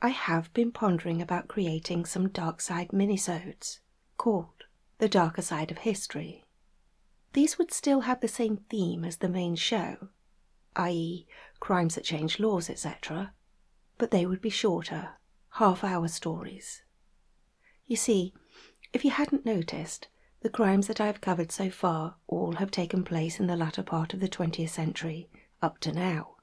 I 0.00 0.10
have 0.10 0.52
been 0.52 0.72
pondering 0.72 1.22
about 1.22 1.48
creating 1.48 2.04
some 2.04 2.28
dark 2.28 2.60
side 2.60 2.90
minisodes 2.90 3.80
called 4.16 4.64
The 4.98 5.08
Darker 5.08 5.42
Side 5.42 5.70
of 5.70 5.78
History. 5.78 6.44
These 7.32 7.58
would 7.58 7.72
still 7.72 8.02
have 8.02 8.20
the 8.20 8.28
same 8.28 8.58
theme 8.70 9.04
as 9.04 9.16
the 9.16 9.28
main 9.28 9.56
show, 9.56 10.08
i.e., 10.76 11.26
crimes 11.60 11.94
that 11.94 12.04
change 12.04 12.38
laws, 12.38 12.70
etc., 12.70 13.32
but 13.98 14.10
they 14.10 14.26
would 14.26 14.40
be 14.40 14.50
shorter, 14.50 15.16
half 15.52 15.82
hour 15.82 16.08
stories. 16.08 16.82
You 17.86 17.96
see, 17.96 18.34
if 18.92 19.04
you 19.04 19.10
hadn't 19.10 19.46
noticed, 19.46 20.08
the 20.46 20.50
crimes 20.50 20.86
that 20.86 21.00
I 21.00 21.06
have 21.06 21.20
covered 21.20 21.50
so 21.50 21.70
far 21.70 22.14
all 22.28 22.52
have 22.52 22.70
taken 22.70 23.02
place 23.02 23.40
in 23.40 23.48
the 23.48 23.56
latter 23.56 23.82
part 23.82 24.14
of 24.14 24.20
the 24.20 24.28
20th 24.28 24.68
century, 24.68 25.28
up 25.60 25.80
to 25.80 25.90
now. 25.90 26.36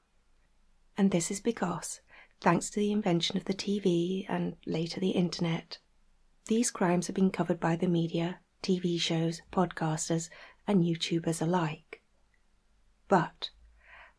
And 0.94 1.10
this 1.10 1.30
is 1.30 1.40
because, 1.40 2.02
thanks 2.38 2.68
to 2.68 2.80
the 2.80 2.92
invention 2.92 3.38
of 3.38 3.46
the 3.46 3.54
TV 3.54 4.26
and 4.28 4.56
later 4.66 5.00
the 5.00 5.12
internet, 5.12 5.78
these 6.48 6.70
crimes 6.70 7.06
have 7.06 7.16
been 7.16 7.30
covered 7.30 7.58
by 7.58 7.76
the 7.76 7.86
media, 7.86 8.40
TV 8.62 9.00
shows, 9.00 9.40
podcasters, 9.50 10.28
and 10.66 10.84
YouTubers 10.84 11.40
alike. 11.40 12.02
But 13.08 13.48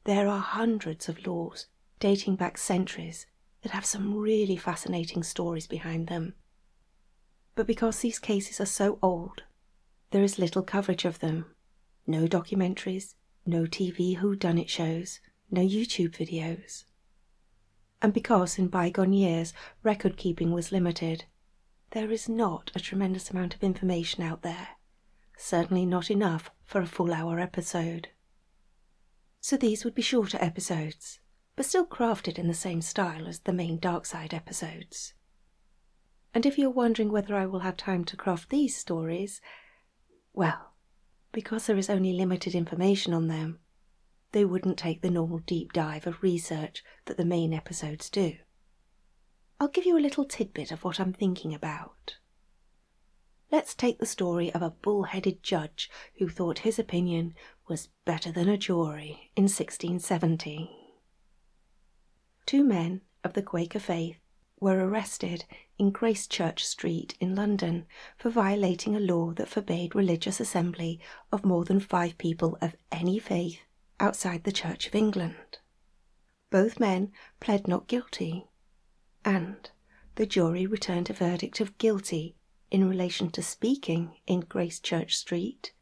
there 0.05 0.27
are 0.27 0.39
hundreds 0.39 1.07
of 1.09 1.27
laws 1.27 1.67
dating 1.99 2.37
back 2.37 2.57
centuries 2.57 3.27
that 3.61 3.73
have 3.73 3.85
some 3.85 4.15
really 4.15 4.57
fascinating 4.57 5.21
stories 5.21 5.67
behind 5.67 6.07
them. 6.07 6.33
But 7.53 7.67
because 7.67 7.99
these 7.99 8.17
cases 8.17 8.59
are 8.59 8.65
so 8.65 8.97
old, 9.03 9.43
there 10.15 10.23
is 10.23 10.39
little 10.39 10.63
coverage 10.63 11.03
of 11.03 11.19
them. 11.19 11.45
No 12.07 12.25
documentaries, 12.25 13.15
no 13.45 13.63
TV 13.63 14.17
whodunit 14.17 14.69
shows, 14.69 15.19
no 15.51 15.59
YouTube 15.59 16.15
videos. 16.15 16.85
And 18.01 18.13
because 18.13 18.57
in 18.57 18.69
bygone 18.69 19.11
years 19.11 19.51
record 19.83 20.15
keeping 20.15 20.53
was 20.53 20.71
limited, 20.71 21.25
there 21.91 22.09
is 22.11 22.29
not 22.29 22.71
a 22.73 22.79
tremendous 22.79 23.29
amount 23.29 23.55
of 23.55 23.61
information 23.61 24.23
out 24.23 24.41
there, 24.41 24.69
certainly 25.35 25.85
not 25.85 26.09
enough 26.09 26.49
for 26.63 26.79
a 26.79 26.87
full 26.87 27.13
hour 27.13 27.37
episode 27.37 28.07
so 29.41 29.57
these 29.57 29.83
would 29.83 29.93
be 29.93 30.01
shorter 30.01 30.37
episodes, 30.39 31.19
but 31.57 31.65
still 31.65 31.85
crafted 31.85 32.39
in 32.39 32.47
the 32.47 32.53
same 32.53 32.81
style 32.81 33.27
as 33.27 33.39
the 33.41 33.51
main 33.51 33.77
Dark 33.77 34.05
Side 34.05 34.33
episodes. 34.33 35.13
And 36.33 36.45
if 36.45 36.57
you're 36.57 36.69
wondering 36.69 37.11
whether 37.11 37.35
I 37.35 37.45
will 37.45 37.59
have 37.59 37.75
time 37.75 38.05
to 38.05 38.15
craft 38.15 38.49
these 38.49 38.77
stories, 38.77 39.41
well, 40.35 40.73
because 41.31 41.65
there 41.65 41.77
is 41.77 41.89
only 41.89 42.13
limited 42.13 42.53
information 42.53 43.13
on 43.13 43.27
them, 43.27 43.59
they 44.31 44.43
wouldn't 44.45 44.77
take 44.77 45.01
the 45.01 45.09
normal 45.09 45.39
deep 45.39 45.71
dive 45.71 46.05
of 46.05 46.21
research 46.21 46.83
that 47.05 47.17
the 47.17 47.25
main 47.25 47.53
episodes 47.53 48.09
do. 48.09 48.35
I'll 49.59 49.69
give 49.69 49.85
you 49.85 49.97
a 49.97 49.99
little 49.99 50.25
tidbit 50.25 50.71
of 50.71 50.83
what 50.83 50.99
I'm 50.99 51.13
thinking 51.13 51.53
about. 51.53 52.17
Let's 53.51 53.73
take 53.73 53.99
the 53.99 54.05
story 54.05 54.53
of 54.53 54.61
a 54.61 54.71
bull-headed 54.71 55.41
judge 55.41 55.89
who 56.17 56.27
thought 56.27 56.59
his 56.59 56.77
opinion 56.77 57.33
was 57.69 57.89
better 58.03 58.31
than 58.31 58.49
a 58.49 58.57
jury 58.57 59.31
in 59.35 59.43
1670. 59.43 60.69
Two 62.45 62.63
men 62.63 63.01
of 63.23 63.33
the 63.33 63.41
Quaker 63.41 63.79
faith 63.79 64.17
were 64.59 64.87
arrested 64.87 65.45
in 65.77 65.91
Gracechurch 65.91 66.59
Street 66.59 67.15
in 67.19 67.35
London 67.35 67.85
for 68.17 68.29
violating 68.29 68.95
a 68.95 68.99
law 68.99 69.31
that 69.33 69.49
forbade 69.49 69.95
religious 69.95 70.39
assembly 70.39 70.99
of 71.31 71.45
more 71.45 71.65
than 71.65 71.79
five 71.79 72.17
people 72.17 72.57
of 72.61 72.75
any 72.91 73.19
faith 73.19 73.59
outside 73.99 74.43
the 74.43 74.51
Church 74.51 74.87
of 74.87 74.95
England. 74.95 75.59
Both 76.49 76.79
men 76.79 77.11
pled 77.39 77.67
not 77.67 77.87
guilty, 77.87 78.47
and 79.23 79.69
the 80.15 80.25
jury 80.25 80.65
returned 80.65 81.09
a 81.09 81.13
verdict 81.13 81.59
of 81.59 81.77
guilty 81.77 82.35
in 82.71 82.89
relation 82.89 83.29
to 83.31 83.43
speaking 83.43 84.17
in 84.25 84.41
Gracechurch 84.41 85.15
Street 85.15 85.73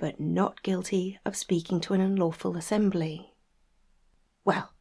but 0.00 0.18
not 0.18 0.62
guilty 0.62 1.18
of 1.26 1.36
speaking 1.36 1.78
to 1.78 1.92
an 1.92 2.00
unlawful 2.00 2.56
assembly. 2.56 3.34
Well, 4.46 4.72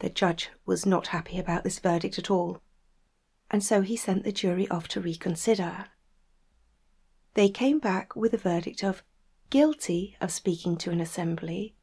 the 0.00 0.08
judge 0.08 0.50
was 0.64 0.86
not 0.86 1.08
happy 1.08 1.38
about 1.38 1.64
this 1.64 1.78
verdict 1.78 2.18
at 2.18 2.30
all, 2.30 2.60
and 3.50 3.64
so 3.64 3.82
he 3.82 3.96
sent 3.96 4.24
the 4.24 4.32
jury 4.32 4.68
off 4.68 4.86
to 4.88 5.00
reconsider. 5.00 5.86
They 7.34 7.48
came 7.48 7.78
back 7.78 8.14
with 8.14 8.32
a 8.32 8.38
verdict 8.38 8.84
of 8.84 9.02
guilty 9.50 10.16
of 10.20 10.30
speaking 10.30 10.76
to 10.78 10.90
an 10.90 11.00
assembly, 11.00 11.74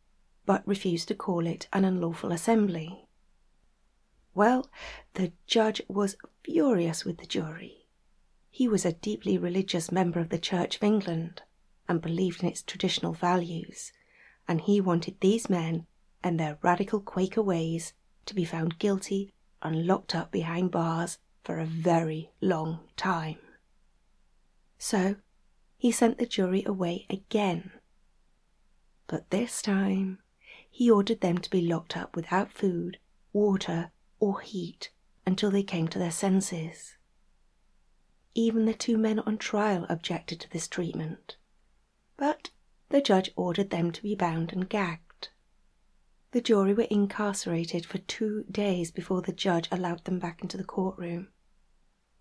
but 0.45 0.67
refused 0.67 1.07
to 1.09 1.15
call 1.15 1.45
it 1.45 1.67
an 1.73 1.83
unlawful 1.83 2.31
assembly. 2.31 3.07
Well, 4.33 4.69
the 5.13 5.33
judge 5.47 5.81
was 5.87 6.17
furious 6.43 7.05
with 7.05 7.17
the 7.17 7.25
jury. 7.25 7.87
He 8.49 8.67
was 8.67 8.85
a 8.85 8.93
deeply 8.93 9.37
religious 9.37 9.91
member 9.91 10.19
of 10.19 10.29
the 10.29 10.37
Church 10.37 10.77
of 10.77 10.83
England 10.83 11.41
and 11.87 12.01
believed 12.01 12.43
in 12.43 12.49
its 12.49 12.61
traditional 12.61 13.13
values, 13.13 13.91
and 14.47 14.61
he 14.61 14.79
wanted 14.79 15.19
these 15.19 15.49
men 15.49 15.87
and 16.23 16.39
their 16.39 16.57
radical 16.61 16.99
Quaker 16.99 17.41
ways 17.41 17.93
to 18.25 18.35
be 18.35 18.45
found 18.45 18.79
guilty 18.79 19.33
and 19.61 19.85
locked 19.87 20.15
up 20.15 20.31
behind 20.31 20.71
bars 20.71 21.19
for 21.43 21.59
a 21.59 21.65
very 21.65 22.31
long 22.41 22.79
time. 22.97 23.37
So 24.77 25.15
he 25.77 25.91
sent 25.91 26.17
the 26.17 26.25
jury 26.25 26.63
away 26.65 27.05
again. 27.09 27.71
But 29.07 29.29
this 29.29 29.61
time 29.61 30.19
he 30.69 30.89
ordered 30.89 31.21
them 31.21 31.37
to 31.37 31.49
be 31.49 31.61
locked 31.61 31.95
up 31.95 32.15
without 32.15 32.51
food, 32.51 32.97
water, 33.31 33.91
or 34.19 34.41
heat 34.41 34.91
until 35.25 35.51
they 35.51 35.63
came 35.63 35.87
to 35.87 35.99
their 35.99 36.11
senses. 36.11 36.97
Even 38.33 38.65
the 38.65 38.73
two 38.73 38.97
men 38.97 39.19
on 39.19 39.37
trial 39.37 39.85
objected 39.89 40.39
to 40.41 40.49
this 40.49 40.67
treatment, 40.67 41.37
but 42.17 42.49
the 42.89 43.01
judge 43.01 43.31
ordered 43.35 43.69
them 43.69 43.91
to 43.91 44.03
be 44.03 44.15
bound 44.15 44.51
and 44.51 44.69
gagged. 44.69 45.04
The 46.35 46.41
jury 46.41 46.73
were 46.73 46.83
incarcerated 46.91 47.85
for 47.85 47.97
two 47.99 48.43
days 48.51 48.91
before 48.91 49.21
the 49.21 49.31
judge 49.31 49.69
allowed 49.71 50.03
them 50.03 50.19
back 50.19 50.41
into 50.41 50.57
the 50.57 50.65
courtroom, 50.65 51.29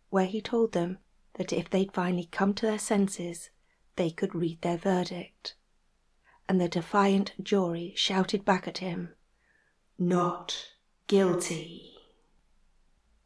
where 0.09 0.27
he 0.27 0.41
told 0.41 0.71
them 0.71 0.99
that 1.33 1.53
if 1.53 1.69
they'd 1.69 1.93
finally 1.93 2.27
come 2.27 2.55
to 2.55 2.65
their 2.65 2.79
senses, 2.79 3.51
they 3.97 4.13
could 4.13 4.33
read 4.33 4.63
their 4.63 4.77
verdict. 4.77 5.57
And 6.49 6.61
the 6.61 6.69
defiant 6.69 7.33
jury 7.43 7.93
shouted 7.97 8.45
back 8.45 8.69
at 8.69 8.79
him, 8.79 9.17
Not 9.99 10.75
guilty. 11.09 11.97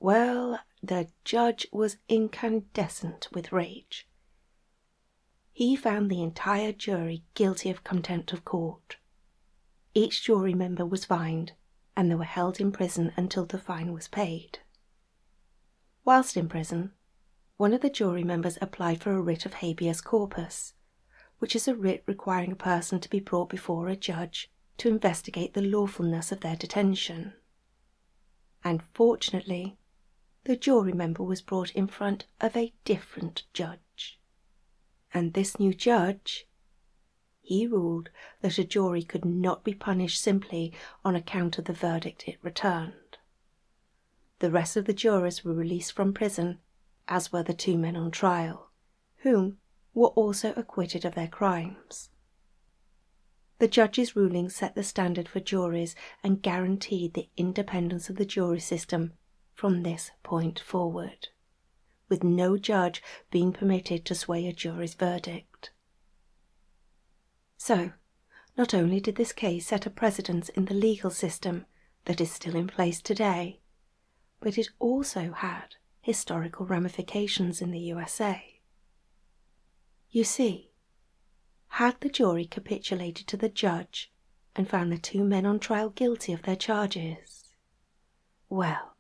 Well, 0.01 0.59
the 0.83 1.11
judge 1.23 1.67
was 1.71 1.99
incandescent 2.09 3.29
with 3.31 3.53
rage. 3.53 4.09
He 5.53 5.77
found 5.77 6.11
the 6.11 6.23
entire 6.23 6.73
jury 6.73 7.25
guilty 7.35 7.69
of 7.69 7.85
contempt 7.85 8.33
of 8.33 8.47
court. 8.47 8.97
Each 9.99 10.23
jury 10.23 10.55
member 10.55 10.87
was 10.87 11.05
fined, 11.05 11.55
and 11.97 12.09
they 12.09 12.15
were 12.15 12.23
held 12.23 12.61
in 12.61 12.71
prison 12.71 13.13
until 13.17 13.45
the 13.45 13.59
fine 13.59 13.93
was 13.93 14.07
paid. 14.07 14.61
Whilst 16.05 16.37
in 16.37 16.49
prison, 16.49 16.93
one 17.57 17.75
of 17.75 17.81
the 17.81 17.91
jury 17.91 18.23
members 18.23 18.59
applied 18.61 19.03
for 19.03 19.11
a 19.11 19.21
writ 19.21 19.45
of 19.45 19.55
habeas 19.55 20.01
corpus, 20.01 20.75
which 21.41 21.57
is 21.57 21.67
a 21.67 21.75
writ 21.75 22.05
requiring 22.07 22.53
a 22.53 22.55
person 22.55 23.01
to 23.01 23.11
be 23.11 23.19
brought 23.19 23.49
before 23.49 23.89
a 23.89 23.97
judge 23.97 24.53
to 24.77 24.89
investigate 24.89 25.55
the 25.55 25.63
lawfulness 25.63 26.31
of 26.31 26.43
their 26.43 26.55
detention. 26.55 27.33
And 28.63 28.85
fortunately, 28.95 29.79
the 30.45 30.55
jury 30.55 30.93
member 30.93 31.25
was 31.25 31.43
brought 31.43 31.73
in 31.73 31.89
front 31.89 32.25
of 32.41 32.57
a 32.57 32.73
different 32.85 33.43
judge. 33.53 34.21
And 35.13 35.35
this 35.35 35.59
new 35.59 35.75
judge, 35.75 36.48
he 37.49 37.67
ruled 37.67 38.11
that 38.43 38.59
a 38.59 38.65
jury 38.65 39.03
could 39.03 39.25
not 39.25 39.65
be 39.65 39.73
punished 39.73 40.21
simply 40.21 40.71
on 41.03 41.17
account 41.17 41.57
of 41.57 41.65
the 41.65 41.73
verdict 41.73 42.29
it 42.29 42.37
returned. 42.43 43.17
The 44.41 44.51
rest 44.51 44.77
of 44.77 44.85
the 44.85 44.93
jurors 44.93 45.47
were 45.47 45.55
released 45.55 45.93
from 45.93 46.13
prison 46.13 46.59
as 47.09 47.33
were 47.33 47.43
the 47.43 47.55
two 47.55 47.79
men 47.79 47.97
on 47.97 48.11
trial, 48.11 48.71
whom 49.23 49.57
were 49.95 50.09
also 50.09 50.53
acquitted 50.57 51.07
of 51.07 51.15
their 51.15 51.27
crimes. 51.27 52.11
The 53.61 53.67
judge's 53.67 54.15
ruling 54.15 54.51
set 54.51 54.75
the 54.75 54.85
standard 54.85 55.27
for 55.27 55.41
juries 55.41 55.97
and 56.23 56.43
guaranteed 56.43 57.15
the 57.15 57.31
independence 57.39 58.11
of 58.11 58.17
the 58.17 58.27
jury 58.27 58.61
system 58.61 59.15
from 59.55 59.85
this 59.85 60.11
point 60.23 60.61
forward, 60.61 61.29
with 62.11 62.23
no 62.23 62.59
judge 62.59 63.03
being 63.31 63.55
permitted 63.55 64.05
to 64.05 64.15
sway 64.15 64.47
a 64.47 64.53
jury's 64.53 64.93
verdict. 64.93 65.48
So, 67.59 67.93
not 68.57 68.73
only 68.73 69.01
did 69.01 69.17
this 69.17 69.33
case 69.33 69.67
set 69.67 69.85
a 69.85 69.91
precedence 69.91 70.49
in 70.49 70.65
the 70.65 70.75
legal 70.75 71.11
system 71.11 71.67
that 72.07 72.21
is 72.21 72.33
still 72.33 72.57
in 72.57 72.69
place 72.69 73.03
today, 73.03 73.61
but 74.41 74.57
it 74.57 74.71
also 74.79 75.33
had 75.33 75.75
historical 76.01 76.65
ramifications 76.65 77.61
in 77.61 77.73
the 77.73 77.81
USA. 77.81 78.61
You 80.11 80.25
see, 80.25 80.71
had 81.73 82.01
the 82.01 82.09
jury 82.09 82.47
capitulated 82.47 83.27
to 83.27 83.37
the 83.37 83.49
judge 83.51 84.11
and 84.57 84.69
found 84.69 84.91
the 84.91 84.99
two 84.99 85.25
men 85.25 85.45
on 85.45 85.59
trial 85.59 85.91
guilty 85.91 86.33
of 86.33 86.43
their 86.43 86.57
charges, 86.57 87.53
well, 88.49 88.97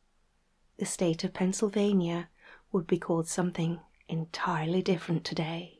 the 0.76 0.84
state 0.84 1.24
of 1.24 1.32
Pennsylvania 1.32 2.28
would 2.72 2.86
be 2.86 2.98
called 2.98 3.28
something 3.28 3.80
entirely 4.08 4.82
different 4.82 5.24
today. 5.24 5.77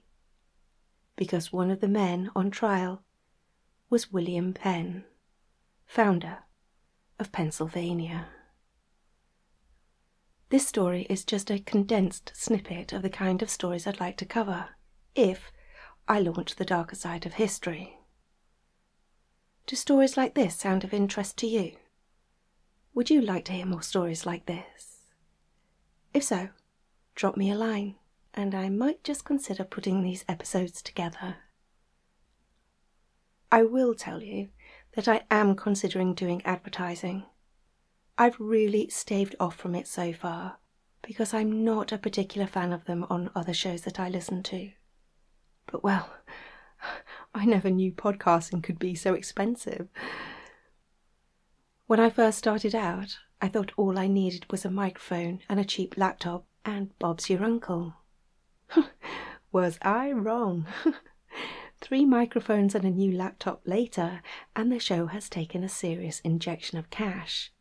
Because 1.18 1.52
one 1.52 1.72
of 1.72 1.80
the 1.80 1.88
men 1.88 2.30
on 2.36 2.48
trial 2.48 3.02
was 3.90 4.12
William 4.12 4.54
Penn, 4.54 5.04
founder 5.84 6.44
of 7.18 7.32
Pennsylvania. 7.32 8.28
This 10.50 10.64
story 10.64 11.08
is 11.10 11.24
just 11.24 11.50
a 11.50 11.58
condensed 11.58 12.30
snippet 12.36 12.92
of 12.92 13.02
the 13.02 13.10
kind 13.10 13.42
of 13.42 13.50
stories 13.50 13.84
I'd 13.84 13.98
like 13.98 14.16
to 14.18 14.24
cover 14.24 14.68
if 15.16 15.50
I 16.06 16.20
launch 16.20 16.54
the 16.54 16.64
darker 16.64 16.94
side 16.94 17.26
of 17.26 17.34
history. 17.34 17.98
Do 19.66 19.74
stories 19.74 20.16
like 20.16 20.36
this 20.36 20.54
sound 20.54 20.84
of 20.84 20.94
interest 20.94 21.36
to 21.38 21.48
you? 21.48 21.72
Would 22.94 23.10
you 23.10 23.20
like 23.20 23.44
to 23.46 23.52
hear 23.52 23.66
more 23.66 23.82
stories 23.82 24.24
like 24.24 24.46
this? 24.46 25.00
If 26.14 26.22
so, 26.22 26.50
drop 27.16 27.36
me 27.36 27.50
a 27.50 27.56
line 27.56 27.96
and 28.34 28.54
I 28.54 28.68
might 28.68 29.02
just 29.04 29.24
consider 29.24 29.64
putting 29.64 30.02
these 30.02 30.24
episodes 30.28 30.82
together. 30.82 31.36
I 33.50 33.62
will 33.62 33.94
tell 33.94 34.22
you 34.22 34.48
that 34.94 35.08
I 35.08 35.22
am 35.30 35.54
considering 35.54 36.14
doing 36.14 36.42
advertising 36.44 37.24
I've 38.20 38.40
really 38.40 38.88
staved 38.88 39.36
off 39.38 39.54
from 39.54 39.76
it 39.76 39.86
so 39.86 40.12
far 40.12 40.58
because 41.02 41.32
I'm 41.32 41.64
not 41.64 41.92
a 41.92 41.98
particular 41.98 42.48
fan 42.48 42.72
of 42.72 42.84
them 42.84 43.06
on 43.08 43.30
other 43.32 43.54
shows 43.54 43.82
that 43.82 44.00
I 44.00 44.08
listen 44.08 44.42
to. 44.42 44.72
But 45.70 45.84
well, 45.84 46.10
I 47.34 47.44
never 47.44 47.70
knew 47.70 47.92
podcasting 47.92 48.64
could 48.64 48.80
be 48.80 48.96
so 48.96 49.14
expensive. 49.14 49.86
When 51.86 52.00
I 52.00 52.10
first 52.10 52.38
started 52.38 52.74
out, 52.74 53.18
I 53.40 53.46
thought 53.46 53.70
all 53.76 53.96
I 53.96 54.08
needed 54.08 54.50
was 54.50 54.64
a 54.64 54.70
microphone 54.70 55.38
and 55.48 55.60
a 55.60 55.64
cheap 55.64 55.96
laptop, 55.96 56.44
and 56.64 56.98
Bob's 56.98 57.30
your 57.30 57.44
uncle. 57.44 57.94
was 59.52 59.78
I 59.82 60.12
wrong? 60.12 60.66
Three 61.80 62.04
microphones 62.04 62.74
and 62.74 62.84
a 62.84 62.90
new 62.90 63.12
laptop 63.12 63.62
later, 63.64 64.22
and 64.56 64.72
the 64.72 64.80
show 64.80 65.06
has 65.06 65.28
taken 65.28 65.62
a 65.62 65.68
serious 65.68 66.20
injection 66.20 66.78
of 66.78 66.90
cash. 66.90 67.52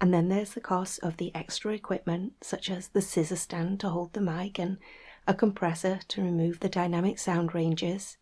And 0.00 0.14
then 0.14 0.28
there's 0.28 0.52
the 0.52 0.60
cost 0.60 1.00
of 1.00 1.16
the 1.16 1.34
extra 1.34 1.72
equipment, 1.72 2.34
such 2.42 2.70
as 2.70 2.88
the 2.88 3.02
scissor 3.02 3.36
stand 3.36 3.80
to 3.80 3.88
hold 3.88 4.12
the 4.12 4.20
mic 4.20 4.58
and 4.58 4.78
a 5.26 5.34
compressor 5.34 6.00
to 6.08 6.22
remove 6.22 6.60
the 6.60 6.68
dynamic 6.68 7.18
sound 7.18 7.54
ranges. 7.54 8.16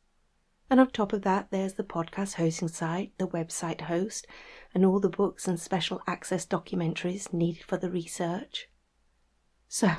And 0.71 0.81
on 0.81 0.91
top 0.91 1.13
of 1.13 1.23
that, 1.23 1.51
there's 1.51 1.75
the 1.75 1.85
podcast 1.85 2.35
hosting 2.35 2.69
site, 2.69 3.13
the 3.19 3.29
website 3.29 3.83
host, 3.83 4.27
and 4.75 4.85
all 4.85 4.99
the 4.99 5.09
books 5.09 5.47
and 5.47 5.61
special 5.61 6.03
access 6.07 6.47
documentaries 6.47 7.33
needed 7.33 7.65
for 7.65 7.77
the 7.77 7.91
research. 7.91 8.69
So, 9.69 9.91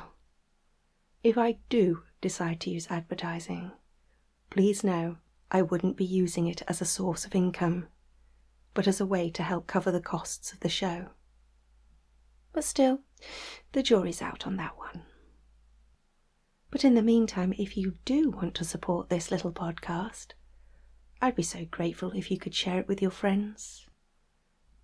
if 1.24 1.38
I 1.38 1.58
do 1.70 2.04
decide 2.22 2.60
to 2.62 2.70
use 2.70 2.88
advertising, 2.90 3.72
please 4.50 4.84
know 4.84 5.18
I 5.52 5.62
wouldn't 5.62 5.98
be 5.98 6.06
using 6.06 6.48
it 6.48 6.62
as 6.68 6.82
a 6.82 6.86
source 6.86 7.26
of 7.26 7.36
income, 7.36 7.88
but 8.74 8.88
as 8.88 9.00
a 9.00 9.06
way 9.06 9.30
to 9.32 9.44
help 9.44 9.68
cover 9.68 9.92
the 9.92 10.02
costs 10.02 10.52
of 10.52 10.60
the 10.60 10.70
show. 10.70 11.10
But 12.54 12.64
still, 12.64 13.02
the 13.72 13.84
jury's 13.84 14.22
out 14.22 14.46
on 14.46 14.58
that 14.58 14.78
one. 14.78 15.04
But 16.70 16.84
in 16.84 16.96
the 16.96 17.02
meantime, 17.02 17.54
if 17.58 17.78
you 17.78 17.96
do 18.04 18.30
want 18.30 18.56
to 18.56 18.66
support 18.66 19.10
this 19.10 19.32
little 19.32 19.52
podcast, 19.52 20.34
I'd 21.22 21.36
be 21.36 21.44
so 21.44 21.66
grateful 21.66 22.12
if 22.12 22.30
you 22.30 22.38
could 22.38 22.54
share 22.54 22.80
it 22.80 22.88
with 22.88 23.02
your 23.02 23.12
friends. 23.12 23.88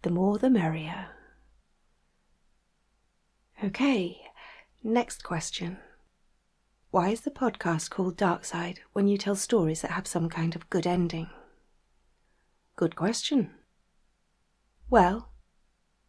The 0.02 0.10
more 0.10 0.38
the 0.38 0.50
merrier. 0.50 1.10
Okay, 3.64 4.22
next 4.84 5.24
question. 5.24 5.78
Why 6.94 7.10
is 7.10 7.22
the 7.22 7.32
podcast 7.32 7.90
called 7.90 8.18
Dark 8.18 8.46
Side 8.46 8.82
when 8.92 9.08
you 9.08 9.18
tell 9.18 9.36
stories 9.36 9.82
that 9.82 9.90
have 9.90 10.06
some 10.06 10.30
kind 10.30 10.56
of 10.56 10.70
good 10.70 10.86
ending? 10.86 11.28
Good 12.76 12.96
question. 12.96 13.50
Well, 14.92 15.30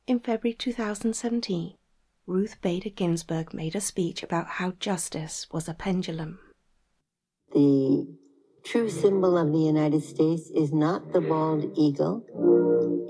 in 0.07 0.20
February 0.20 0.53
2017, 0.53 1.79
Ruth 2.27 2.61
Bader 2.61 2.90
Ginsburg 2.90 3.55
made 3.55 3.75
a 3.75 3.81
speech 3.81 4.23
about 4.23 4.47
how 4.47 4.73
justice 4.73 5.47
was 5.51 5.70
a 5.70 5.73
pendulum. 5.73 6.38
The 7.55 8.07
true 8.62 8.90
symbol 8.90 9.38
of 9.38 9.53
the 9.53 9.61
United 9.61 10.03
States 10.03 10.51
is 10.51 10.70
not 10.70 11.14
the 11.14 11.23
bald 11.23 11.64
eagle, 11.79 12.27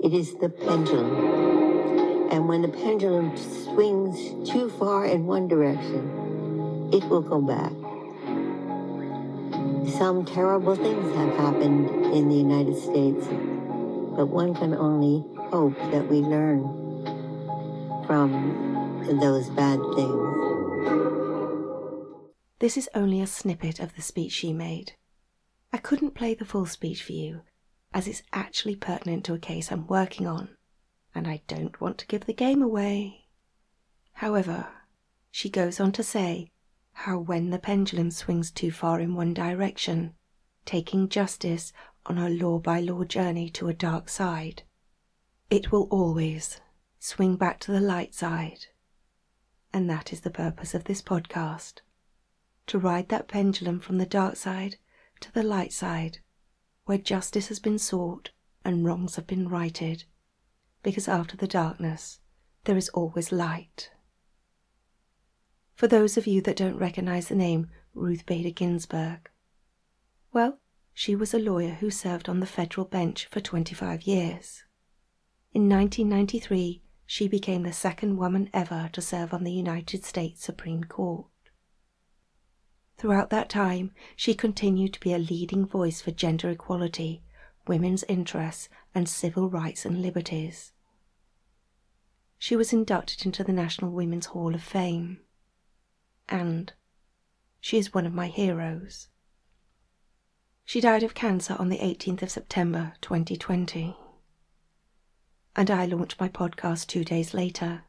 it 0.01 0.13
is 0.13 0.33
the 0.35 0.47
pendulum. 0.47 2.31
And 2.31 2.47
when 2.47 2.61
the 2.61 2.69
pendulum 2.69 3.35
swings 3.35 4.49
too 4.49 4.69
far 4.69 5.05
in 5.05 5.25
one 5.25 5.49
direction, 5.49 6.24
it 6.91 7.03
will 7.05 7.21
go 7.21 7.41
back. 7.41 7.71
Some 9.97 10.25
terrible 10.25 10.75
things 10.75 11.15
have 11.15 11.35
happened 11.35 11.89
in 12.13 12.27
the 12.29 12.35
United 12.35 12.75
States, 12.75 13.25
but 14.15 14.27
one 14.27 14.53
can 14.53 14.73
only 14.73 15.23
hope 15.49 15.75
that 15.91 16.07
we 16.07 16.17
learn 16.17 16.63
from 18.05 19.19
those 19.19 19.49
bad 19.49 19.79
things. 19.95 20.35
This 22.59 22.77
is 22.77 22.89
only 22.95 23.21
a 23.21 23.27
snippet 23.27 23.79
of 23.79 23.95
the 23.95 24.01
speech 24.01 24.31
she 24.31 24.53
made. 24.53 24.93
I 25.71 25.77
couldn't 25.77 26.15
play 26.15 26.33
the 26.33 26.45
full 26.45 26.65
speech 26.65 27.03
for 27.03 27.11
you, 27.11 27.41
as 27.93 28.07
it's 28.07 28.23
actually 28.33 28.75
pertinent 28.75 29.23
to 29.25 29.33
a 29.33 29.39
case 29.39 29.71
I'm 29.71 29.87
working 29.87 30.25
on, 30.25 30.49
and 31.13 31.27
I 31.27 31.41
don't 31.47 31.79
want 31.79 31.97
to 31.99 32.07
give 32.07 32.25
the 32.25 32.33
game 32.33 32.61
away. 32.61 33.25
However, 34.13 34.67
she 35.31 35.49
goes 35.49 35.79
on 35.79 35.91
to 35.93 36.03
say 36.03 36.51
how 36.99 37.19
when 37.19 37.49
the 37.49 37.59
pendulum 37.59 38.09
swings 38.09 38.49
too 38.49 38.71
far 38.71 39.01
in 39.01 39.15
one 39.15 39.33
direction, 39.33 40.13
taking 40.63 41.09
justice 41.09 41.73
on 42.05 42.17
a 42.17 42.29
law 42.29 42.57
by 42.57 42.79
law 42.79 43.03
journey 43.03 43.49
to 43.49 43.67
a 43.67 43.73
dark 43.73 44.07
side, 44.07 44.63
it 45.49 45.71
will 45.71 45.87
always 45.91 46.61
swing 46.97 47.35
back 47.35 47.59
to 47.59 47.71
the 47.71 47.81
light 47.81 48.15
side. 48.15 48.67
And 49.73 49.89
that 49.89 50.13
is 50.13 50.21
the 50.21 50.31
purpose 50.31 50.73
of 50.73 50.85
this 50.85 51.01
podcast 51.01 51.81
to 52.67 52.79
ride 52.79 53.09
that 53.09 53.27
pendulum 53.27 53.81
from 53.81 53.97
the 53.97 54.05
dark 54.05 54.37
side 54.37 54.77
to 55.19 55.31
the 55.33 55.43
light 55.43 55.73
side, 55.73 56.19
where 56.85 56.97
justice 56.97 57.49
has 57.49 57.59
been 57.59 57.77
sought 57.77 58.31
and 58.63 58.85
wrongs 58.85 59.17
have 59.17 59.27
been 59.27 59.49
righted, 59.49 60.05
because 60.81 61.09
after 61.09 61.35
the 61.35 61.47
darkness 61.47 62.21
there 62.63 62.77
is 62.77 62.89
always 62.89 63.33
light. 63.33 63.91
For 65.75 65.87
those 65.87 66.15
of 66.15 66.25
you 66.25 66.41
that 66.43 66.55
don't 66.55 66.77
recognize 66.77 67.27
the 67.27 67.35
name 67.35 67.69
Ruth 67.93 68.25
Bader 68.25 68.49
Ginsburg, 68.49 69.29
well, 70.31 70.59
she 70.93 71.17
was 71.17 71.33
a 71.33 71.39
lawyer 71.39 71.73
who 71.73 71.91
served 71.91 72.29
on 72.29 72.39
the 72.39 72.45
federal 72.45 72.87
bench 72.87 73.25
for 73.29 73.41
25 73.41 74.03
years. 74.03 74.63
In 75.51 75.67
1993, 75.67 76.81
she 77.05 77.27
became 77.27 77.63
the 77.63 77.73
second 77.73 78.15
woman 78.15 78.49
ever 78.53 78.89
to 78.93 79.01
serve 79.01 79.33
on 79.33 79.43
the 79.43 79.51
United 79.51 80.05
States 80.05 80.41
Supreme 80.41 80.85
Court. 80.85 81.27
Throughout 82.97 83.29
that 83.31 83.49
time, 83.49 83.91
she 84.15 84.33
continued 84.33 84.93
to 84.93 85.01
be 85.01 85.11
a 85.11 85.17
leading 85.17 85.65
voice 85.65 85.99
for 85.99 86.11
gender 86.11 86.49
equality, 86.49 87.21
women's 87.67 88.05
interests, 88.05 88.69
and 88.93 89.09
civil 89.09 89.49
rights 89.49 89.83
and 89.83 90.01
liberties. 90.01 90.71
She 92.37 92.55
was 92.55 92.71
inducted 92.71 93.25
into 93.25 93.43
the 93.43 93.51
National 93.51 93.91
Women's 93.91 94.27
Hall 94.27 94.55
of 94.55 94.63
Fame 94.63 95.19
and 96.29 96.73
she 97.59 97.77
is 97.77 97.93
one 97.93 98.05
of 98.05 98.13
my 98.13 98.27
heroes. 98.27 99.07
She 100.63 100.81
died 100.81 101.03
of 101.03 101.13
cancer 101.13 101.55
on 101.59 101.69
the 101.69 101.77
18th 101.77 102.23
of 102.23 102.31
September 102.31 102.93
2020. 103.01 103.95
And 105.55 105.71
I 105.71 105.85
launched 105.85 106.19
my 106.19 106.27
podcast 106.27 106.87
two 106.87 107.03
days 107.03 107.33
later. 107.33 107.83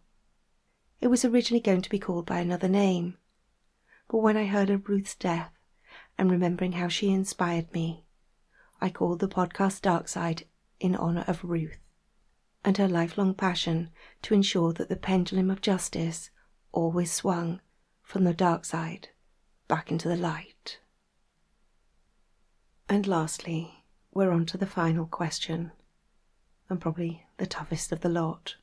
It 1.01 1.09
was 1.09 1.25
originally 1.25 1.61
going 1.61 1.83
to 1.83 1.91
be 1.91 1.99
called 1.99 2.27
by 2.27 2.39
another 2.39 2.69
name, 2.69 3.19
but 4.09 4.19
when 4.19 4.37
I 4.37 4.47
heard 4.47 4.71
of 4.71 4.89
Ruth's 4.89 5.15
death 5.15 5.53
and 6.17 6.31
remembering 6.31 6.73
how 6.73 6.89
she 6.89 7.11
inspired 7.11 7.73
me, 7.73 8.05
I 8.81 8.91
called 8.91 9.21
the 9.21 9.29
podcast 9.29 9.83
Dark 9.83 10.09
Side 10.09 10.47
in 10.81 10.95
honor 10.95 11.25
of 11.27 11.45
Ruth 11.45 11.79
and 12.65 12.77
her 12.77 12.89
lifelong 12.89 13.35
passion 13.35 13.91
to 14.23 14.35
ensure 14.35 14.73
that 14.75 14.89
the 14.89 14.97
pendulum 14.97 15.51
of 15.51 15.61
justice 15.61 16.31
always 16.73 17.13
swung 17.13 17.61
from 18.07 18.23
the 18.23 18.33
dark 18.33 18.65
side 18.65 19.09
back 19.67 19.91
into 19.91 20.09
the 20.09 20.17
light. 20.17 20.79
And 22.89 23.05
lastly, 23.05 23.83
we're 24.15 24.31
on 24.31 24.47
to 24.47 24.57
the 24.57 24.65
final 24.65 25.07
question, 25.07 25.73
and 26.71 26.81
probably 26.81 27.27
the 27.37 27.49
toughest 27.49 27.91
of 27.91 28.03
the 28.03 28.09
lot. 28.09 28.55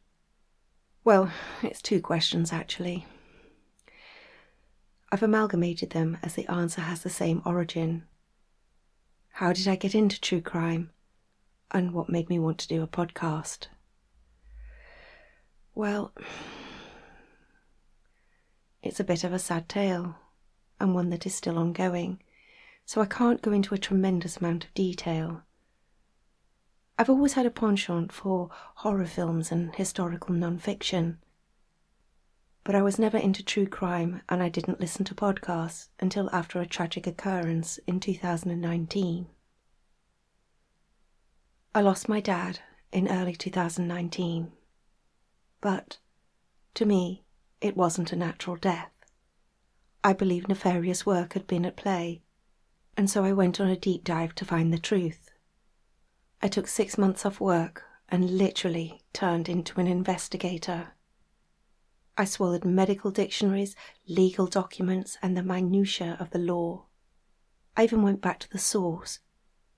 Well, 1.04 1.30
it's 1.62 1.82
two 1.82 2.00
questions 2.00 2.54
actually. 2.54 3.06
I've 5.12 5.22
amalgamated 5.22 5.90
them 5.90 6.18
as 6.24 6.36
the 6.36 6.50
answer 6.50 6.82
has 6.82 7.04
the 7.04 7.10
same 7.10 7.42
origin. 7.46 8.06
How 9.34 9.52
did 9.52 9.68
I 9.68 9.76
get 9.76 9.94
into 9.94 10.22
true 10.22 10.42
crime? 10.42 10.92
And 11.70 11.92
what 11.92 12.08
made 12.08 12.30
me 12.30 12.40
want 12.40 12.60
to 12.60 12.68
do 12.70 12.82
a 12.82 12.88
podcast? 12.88 13.68
Well, 15.76 16.14
it's 18.84 19.00
a 19.00 19.04
bit 19.04 19.24
of 19.24 19.34
a 19.34 19.40
sad 19.40 19.68
tale, 19.68 20.18
and 20.80 20.94
one 20.94 21.10
that 21.10 21.26
is 21.26 21.34
still 21.34 21.58
ongoing, 21.58 22.22
so 22.86 23.02
I 23.02 23.06
can't 23.06 23.42
go 23.42 23.52
into 23.52 23.74
a 23.74 23.80
tremendous 23.80 24.38
amount 24.38 24.66
of 24.66 24.74
detail. 24.74 25.42
I've 27.00 27.10
always 27.10 27.34
had 27.34 27.46
a 27.46 27.50
penchant 27.50 28.12
for 28.12 28.50
horror 28.76 29.06
films 29.06 29.52
and 29.52 29.74
historical 29.74 30.36
non 30.36 30.60
fiction. 30.60 31.18
But 32.64 32.76
I 32.76 32.82
was 32.82 33.00
never 33.00 33.18
into 33.18 33.44
true 33.44 33.68
crime 33.68 34.22
and 34.30 34.44
I 34.44 34.50
didn't 34.50 34.80
listen 34.80 35.04
to 35.06 35.16
podcasts 35.16 35.90
until 36.00 36.30
after 36.32 36.62
a 36.62 36.66
tragic 36.66 37.08
occurrence 37.08 37.80
in 37.88 38.00
2019. 38.00 39.28
I 41.76 41.82
lost 41.82 42.08
my 42.08 42.20
dad 42.20 42.60
in 42.92 43.08
early 43.08 43.36
2019. 43.36 44.52
But, 45.60 45.98
to 46.76 46.86
me, 46.86 47.23
it 47.64 47.78
wasn't 47.78 48.12
a 48.12 48.18
natural 48.18 48.58
death. 48.58 48.92
I 50.04 50.12
believe 50.12 50.50
nefarious 50.50 51.06
work 51.06 51.32
had 51.32 51.48
been 51.48 51.66
at 51.66 51.78
play, 51.78 52.22
and 52.98 53.10
so 53.10 53.24
I 53.24 53.32
went 53.32 53.62
on 53.62 53.70
a 53.70 53.78
deep 53.78 54.04
dive 54.04 54.36
to 54.36 54.46
find 54.46 54.74
the 54.74 54.78
truth. 54.78 55.30
I 56.42 56.50
took 56.50 56.68
six 56.68 56.98
months 56.98 57.26
off 57.26 57.40
work 57.40 57.86
and 58.10 58.38
literally 58.38 59.02
turned 59.14 59.48
into 59.48 59.80
an 59.80 59.88
investigator. 59.88 60.90
I 62.18 62.26
swallowed 62.26 62.66
medical 62.66 63.12
dictionaries, 63.12 63.78
legal 64.10 64.46
documents, 64.46 65.18
and 65.22 65.38
the 65.38 65.42
minutiae 65.42 66.18
of 66.20 66.32
the 66.32 66.40
law. 66.40 66.88
I 67.78 67.86
even 67.86 68.04
went 68.04 68.22
back 68.22 68.40
to 68.42 68.50
the 68.50 68.60
source, 68.60 69.20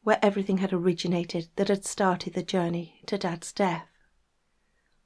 where 0.01 0.19
everything 0.23 0.57
had 0.57 0.73
originated 0.73 1.49
that 1.55 1.67
had 1.67 1.85
started 1.85 2.33
the 2.33 2.43
journey 2.43 3.03
to 3.05 3.19
Dad's 3.19 3.53
death. 3.53 3.87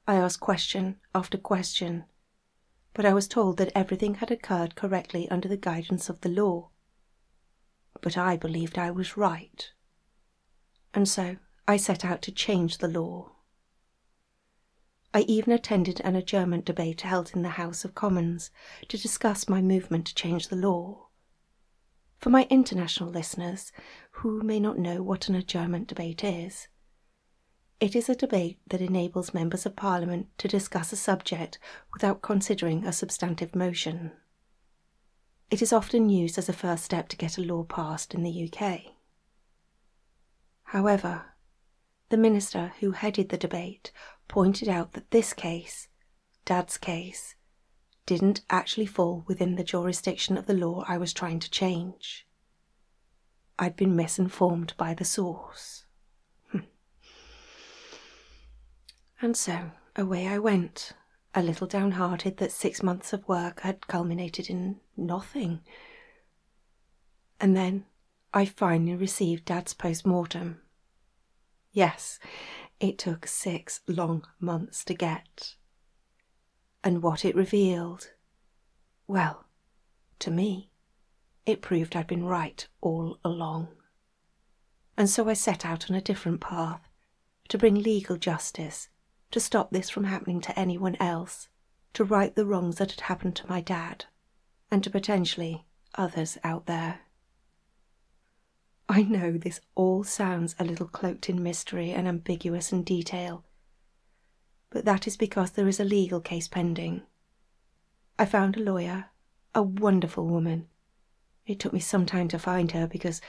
I 0.08 0.14
asked 0.14 0.40
question 0.40 0.98
after 1.14 1.36
question 1.36 2.06
but 2.94 3.04
I 3.04 3.12
was 3.12 3.28
told 3.28 3.56
that 3.58 3.72
everything 3.74 4.14
had 4.16 4.30
occurred 4.30 4.74
correctly 4.74 5.28
under 5.28 5.48
the 5.48 5.56
guidance 5.56 6.08
of 6.08 6.20
the 6.20 6.28
law. 6.28 6.70
But 8.00 8.16
I 8.16 8.36
believed 8.36 8.78
I 8.78 8.90
was 8.90 9.16
right. 9.16 9.70
And 10.92 11.08
so 11.08 11.36
I 11.68 11.76
set 11.76 12.04
out 12.04 12.22
to 12.22 12.32
change 12.32 12.78
the 12.78 12.88
law. 12.88 13.32
I 15.12 15.20
even 15.22 15.52
attended 15.52 16.00
an 16.00 16.14
adjournment 16.14 16.64
debate 16.64 17.00
held 17.00 17.32
in 17.34 17.42
the 17.42 17.50
House 17.50 17.84
of 17.84 17.94
Commons 17.94 18.50
to 18.88 18.98
discuss 18.98 19.48
my 19.48 19.60
movement 19.60 20.06
to 20.06 20.14
change 20.14 20.48
the 20.48 20.56
law. 20.56 21.08
For 22.18 22.30
my 22.30 22.46
international 22.50 23.10
listeners 23.10 23.72
who 24.12 24.42
may 24.42 24.60
not 24.60 24.78
know 24.78 25.02
what 25.02 25.28
an 25.28 25.34
adjournment 25.34 25.88
debate 25.88 26.22
is, 26.22 26.68
it 27.80 27.96
is 27.96 28.10
a 28.10 28.14
debate 28.14 28.58
that 28.68 28.82
enables 28.82 29.32
members 29.32 29.64
of 29.64 29.74
Parliament 29.74 30.28
to 30.36 30.46
discuss 30.46 30.92
a 30.92 30.96
subject 30.96 31.58
without 31.94 32.20
considering 32.20 32.84
a 32.84 32.92
substantive 32.92 33.56
motion. 33.56 34.12
It 35.50 35.62
is 35.62 35.72
often 35.72 36.10
used 36.10 36.36
as 36.36 36.48
a 36.48 36.52
first 36.52 36.84
step 36.84 37.08
to 37.08 37.16
get 37.16 37.38
a 37.38 37.42
law 37.42 37.64
passed 37.64 38.14
in 38.14 38.22
the 38.22 38.50
UK. 38.52 38.92
However, 40.64 41.24
the 42.10 42.18
minister 42.18 42.74
who 42.80 42.92
headed 42.92 43.30
the 43.30 43.38
debate 43.38 43.90
pointed 44.28 44.68
out 44.68 44.92
that 44.92 45.10
this 45.10 45.32
case, 45.32 45.88
Dad's 46.44 46.76
case, 46.76 47.34
didn't 48.04 48.42
actually 48.50 48.86
fall 48.86 49.24
within 49.26 49.54
the 49.54 49.64
jurisdiction 49.64 50.36
of 50.36 50.46
the 50.46 50.54
law 50.54 50.84
I 50.86 50.98
was 50.98 51.14
trying 51.14 51.40
to 51.40 51.50
change. 51.50 52.26
I'd 53.58 53.76
been 53.76 53.96
misinformed 53.96 54.74
by 54.76 54.94
the 54.94 55.04
source. 55.04 55.86
And 59.22 59.36
so 59.36 59.72
away 59.96 60.26
I 60.26 60.38
went, 60.38 60.92
a 61.34 61.42
little 61.42 61.66
downhearted 61.66 62.38
that 62.38 62.52
six 62.52 62.82
months 62.82 63.12
of 63.12 63.28
work 63.28 63.60
had 63.60 63.86
culminated 63.86 64.48
in 64.48 64.80
nothing. 64.96 65.60
And 67.38 67.54
then 67.54 67.84
I 68.32 68.46
finally 68.46 68.96
received 68.96 69.44
Dad's 69.44 69.74
post 69.74 70.06
mortem. 70.06 70.62
Yes, 71.70 72.18
it 72.80 72.98
took 72.98 73.26
six 73.26 73.80
long 73.86 74.26
months 74.40 74.84
to 74.86 74.94
get. 74.94 75.54
And 76.82 77.02
what 77.02 77.24
it 77.24 77.36
revealed, 77.36 78.12
well, 79.06 79.44
to 80.20 80.30
me, 80.30 80.70
it 81.44 81.60
proved 81.60 81.94
I'd 81.94 82.06
been 82.06 82.24
right 82.24 82.66
all 82.80 83.18
along. 83.22 83.68
And 84.96 85.10
so 85.10 85.28
I 85.28 85.34
set 85.34 85.66
out 85.66 85.90
on 85.90 85.96
a 85.96 86.00
different 86.00 86.40
path 86.40 86.88
to 87.48 87.58
bring 87.58 87.74
legal 87.74 88.16
justice 88.16 88.88
to 89.30 89.40
stop 89.40 89.70
this 89.70 89.88
from 89.88 90.04
happening 90.04 90.40
to 90.40 90.58
anyone 90.58 90.96
else, 91.00 91.48
to 91.94 92.04
right 92.04 92.34
the 92.34 92.46
wrongs 92.46 92.76
that 92.76 92.90
had 92.90 93.02
happened 93.02 93.36
to 93.36 93.48
my 93.48 93.60
dad, 93.60 94.06
and 94.70 94.82
to 94.84 94.90
potentially 94.90 95.64
others 95.94 96.38
out 96.42 96.66
there. 96.66 97.00
I 98.88 99.02
know 99.02 99.38
this 99.38 99.60
all 99.76 100.02
sounds 100.02 100.56
a 100.58 100.64
little 100.64 100.88
cloaked 100.88 101.28
in 101.28 101.42
mystery 101.42 101.92
and 101.92 102.08
ambiguous 102.08 102.72
in 102.72 102.82
detail, 102.82 103.44
but 104.70 104.84
that 104.84 105.06
is 105.06 105.16
because 105.16 105.52
there 105.52 105.68
is 105.68 105.78
a 105.78 105.84
legal 105.84 106.20
case 106.20 106.48
pending. 106.48 107.02
I 108.18 108.24
found 108.24 108.56
a 108.56 108.62
lawyer, 108.62 109.06
a 109.54 109.62
wonderful 109.62 110.26
woman. 110.26 110.66
It 111.46 111.58
took 111.58 111.72
me 111.72 111.80
some 111.80 112.04
time 112.04 112.28
to 112.28 112.38
find 112.38 112.72
her 112.72 112.86
because 112.86 113.20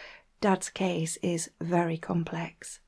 Dad's 0.41 0.69
case 0.69 1.17
is 1.21 1.51
very 1.61 1.97
complex, 1.97 2.79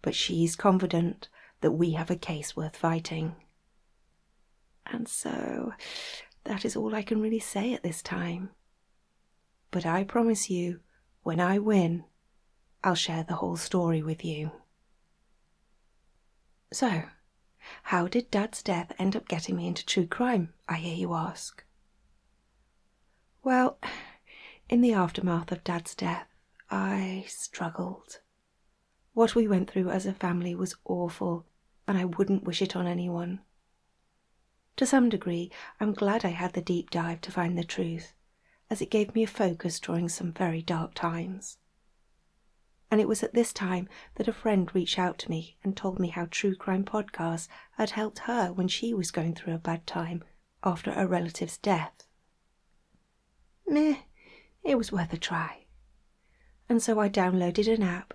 but 0.00 0.14
she's 0.14 0.54
confident 0.54 1.28
that 1.66 1.72
we 1.72 1.90
have 1.90 2.12
a 2.12 2.16
case 2.16 2.54
worth 2.54 2.76
fighting. 2.76 3.34
And 4.86 5.08
so 5.08 5.72
that 6.44 6.64
is 6.64 6.76
all 6.76 6.94
I 6.94 7.02
can 7.02 7.20
really 7.20 7.40
say 7.40 7.74
at 7.74 7.82
this 7.82 8.02
time. 8.02 8.50
But 9.72 9.84
I 9.84 10.04
promise 10.04 10.48
you, 10.48 10.78
when 11.24 11.40
I 11.40 11.58
win, 11.58 12.04
I'll 12.84 12.94
share 12.94 13.24
the 13.24 13.34
whole 13.34 13.56
story 13.56 14.00
with 14.00 14.24
you. 14.24 14.52
So, 16.72 17.02
how 17.82 18.06
did 18.06 18.30
Dad's 18.30 18.62
death 18.62 18.92
end 18.96 19.16
up 19.16 19.26
getting 19.26 19.56
me 19.56 19.66
into 19.66 19.84
true 19.84 20.06
crime, 20.06 20.54
I 20.68 20.76
hear 20.76 20.94
you 20.94 21.14
ask? 21.14 21.64
Well, 23.42 23.80
in 24.68 24.82
the 24.82 24.92
aftermath 24.92 25.50
of 25.50 25.64
Dad's 25.64 25.96
death, 25.96 26.28
I 26.70 27.24
struggled. 27.26 28.20
What 29.14 29.34
we 29.34 29.48
went 29.48 29.68
through 29.68 29.90
as 29.90 30.06
a 30.06 30.12
family 30.12 30.54
was 30.54 30.76
awful, 30.84 31.44
and 31.86 31.96
I 31.96 32.04
wouldn't 32.04 32.44
wish 32.44 32.62
it 32.62 32.76
on 32.76 32.86
anyone. 32.86 33.40
To 34.76 34.86
some 34.86 35.08
degree, 35.08 35.50
I'm 35.80 35.94
glad 35.94 36.24
I 36.24 36.30
had 36.30 36.52
the 36.52 36.60
deep 36.60 36.90
dive 36.90 37.20
to 37.22 37.32
find 37.32 37.56
the 37.56 37.64
truth, 37.64 38.12
as 38.68 38.82
it 38.82 38.90
gave 38.90 39.14
me 39.14 39.22
a 39.22 39.28
focus 39.28 39.80
during 39.80 40.08
some 40.08 40.32
very 40.32 40.60
dark 40.60 40.94
times. 40.94 41.58
And 42.90 43.00
it 43.00 43.08
was 43.08 43.22
at 43.22 43.34
this 43.34 43.52
time 43.52 43.88
that 44.16 44.28
a 44.28 44.32
friend 44.32 44.72
reached 44.74 44.98
out 44.98 45.18
to 45.20 45.30
me 45.30 45.56
and 45.64 45.76
told 45.76 45.98
me 45.98 46.08
how 46.08 46.28
true 46.30 46.54
crime 46.54 46.84
podcasts 46.84 47.48
had 47.76 47.90
helped 47.90 48.20
her 48.20 48.52
when 48.52 48.68
she 48.68 48.94
was 48.94 49.10
going 49.10 49.34
through 49.34 49.54
a 49.54 49.58
bad 49.58 49.86
time 49.86 50.22
after 50.62 50.92
a 50.92 51.06
relative's 51.06 51.58
death. 51.58 52.06
Meh, 53.66 53.96
it 54.62 54.76
was 54.76 54.92
worth 54.92 55.12
a 55.12 55.16
try. 55.16 55.66
And 56.68 56.82
so 56.82 57.00
I 57.00 57.08
downloaded 57.08 57.72
an 57.72 57.82
app 57.82 58.14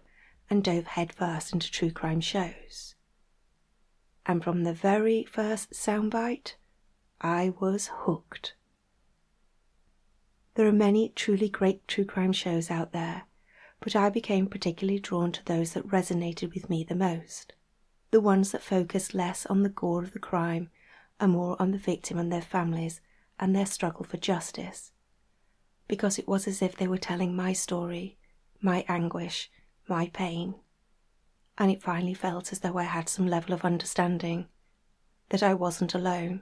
and 0.49 0.63
dove 0.63 0.85
headfirst 0.85 1.53
into 1.53 1.71
true 1.71 1.91
crime 1.91 2.21
shows. 2.21 2.95
And 4.25 4.43
from 4.43 4.63
the 4.63 4.73
very 4.73 5.23
first 5.23 5.71
soundbite, 5.71 6.55
I 7.19 7.53
was 7.59 7.89
hooked. 7.91 8.55
There 10.55 10.67
are 10.67 10.73
many 10.73 11.09
truly 11.09 11.49
great 11.49 11.87
true 11.87 12.05
crime 12.05 12.33
shows 12.33 12.69
out 12.69 12.91
there, 12.91 13.23
but 13.79 13.95
I 13.95 14.09
became 14.09 14.47
particularly 14.47 14.99
drawn 14.99 15.31
to 15.31 15.45
those 15.45 15.73
that 15.73 15.87
resonated 15.87 16.53
with 16.53 16.69
me 16.69 16.83
the 16.83 16.95
most. 16.95 17.53
The 18.11 18.21
ones 18.21 18.51
that 18.51 18.61
focused 18.61 19.13
less 19.13 19.45
on 19.45 19.63
the 19.63 19.69
gore 19.69 20.03
of 20.03 20.11
the 20.11 20.19
crime 20.19 20.69
and 21.19 21.31
more 21.31 21.59
on 21.61 21.71
the 21.71 21.77
victim 21.77 22.17
and 22.17 22.31
their 22.31 22.41
families 22.41 23.01
and 23.39 23.55
their 23.55 23.65
struggle 23.65 24.03
for 24.03 24.17
justice. 24.17 24.91
Because 25.87 26.19
it 26.19 26.27
was 26.27 26.47
as 26.47 26.61
if 26.61 26.75
they 26.75 26.87
were 26.87 26.97
telling 26.97 27.35
my 27.35 27.53
story, 27.53 28.17
my 28.61 28.83
anguish, 28.87 29.49
my 29.87 30.07
pain. 30.13 30.55
And 31.61 31.69
it 31.69 31.83
finally 31.83 32.15
felt 32.15 32.51
as 32.51 32.61
though 32.61 32.79
I 32.79 32.85
had 32.85 33.07
some 33.07 33.27
level 33.27 33.53
of 33.53 33.63
understanding, 33.63 34.47
that 35.29 35.43
I 35.43 35.53
wasn't 35.53 35.93
alone, 35.93 36.41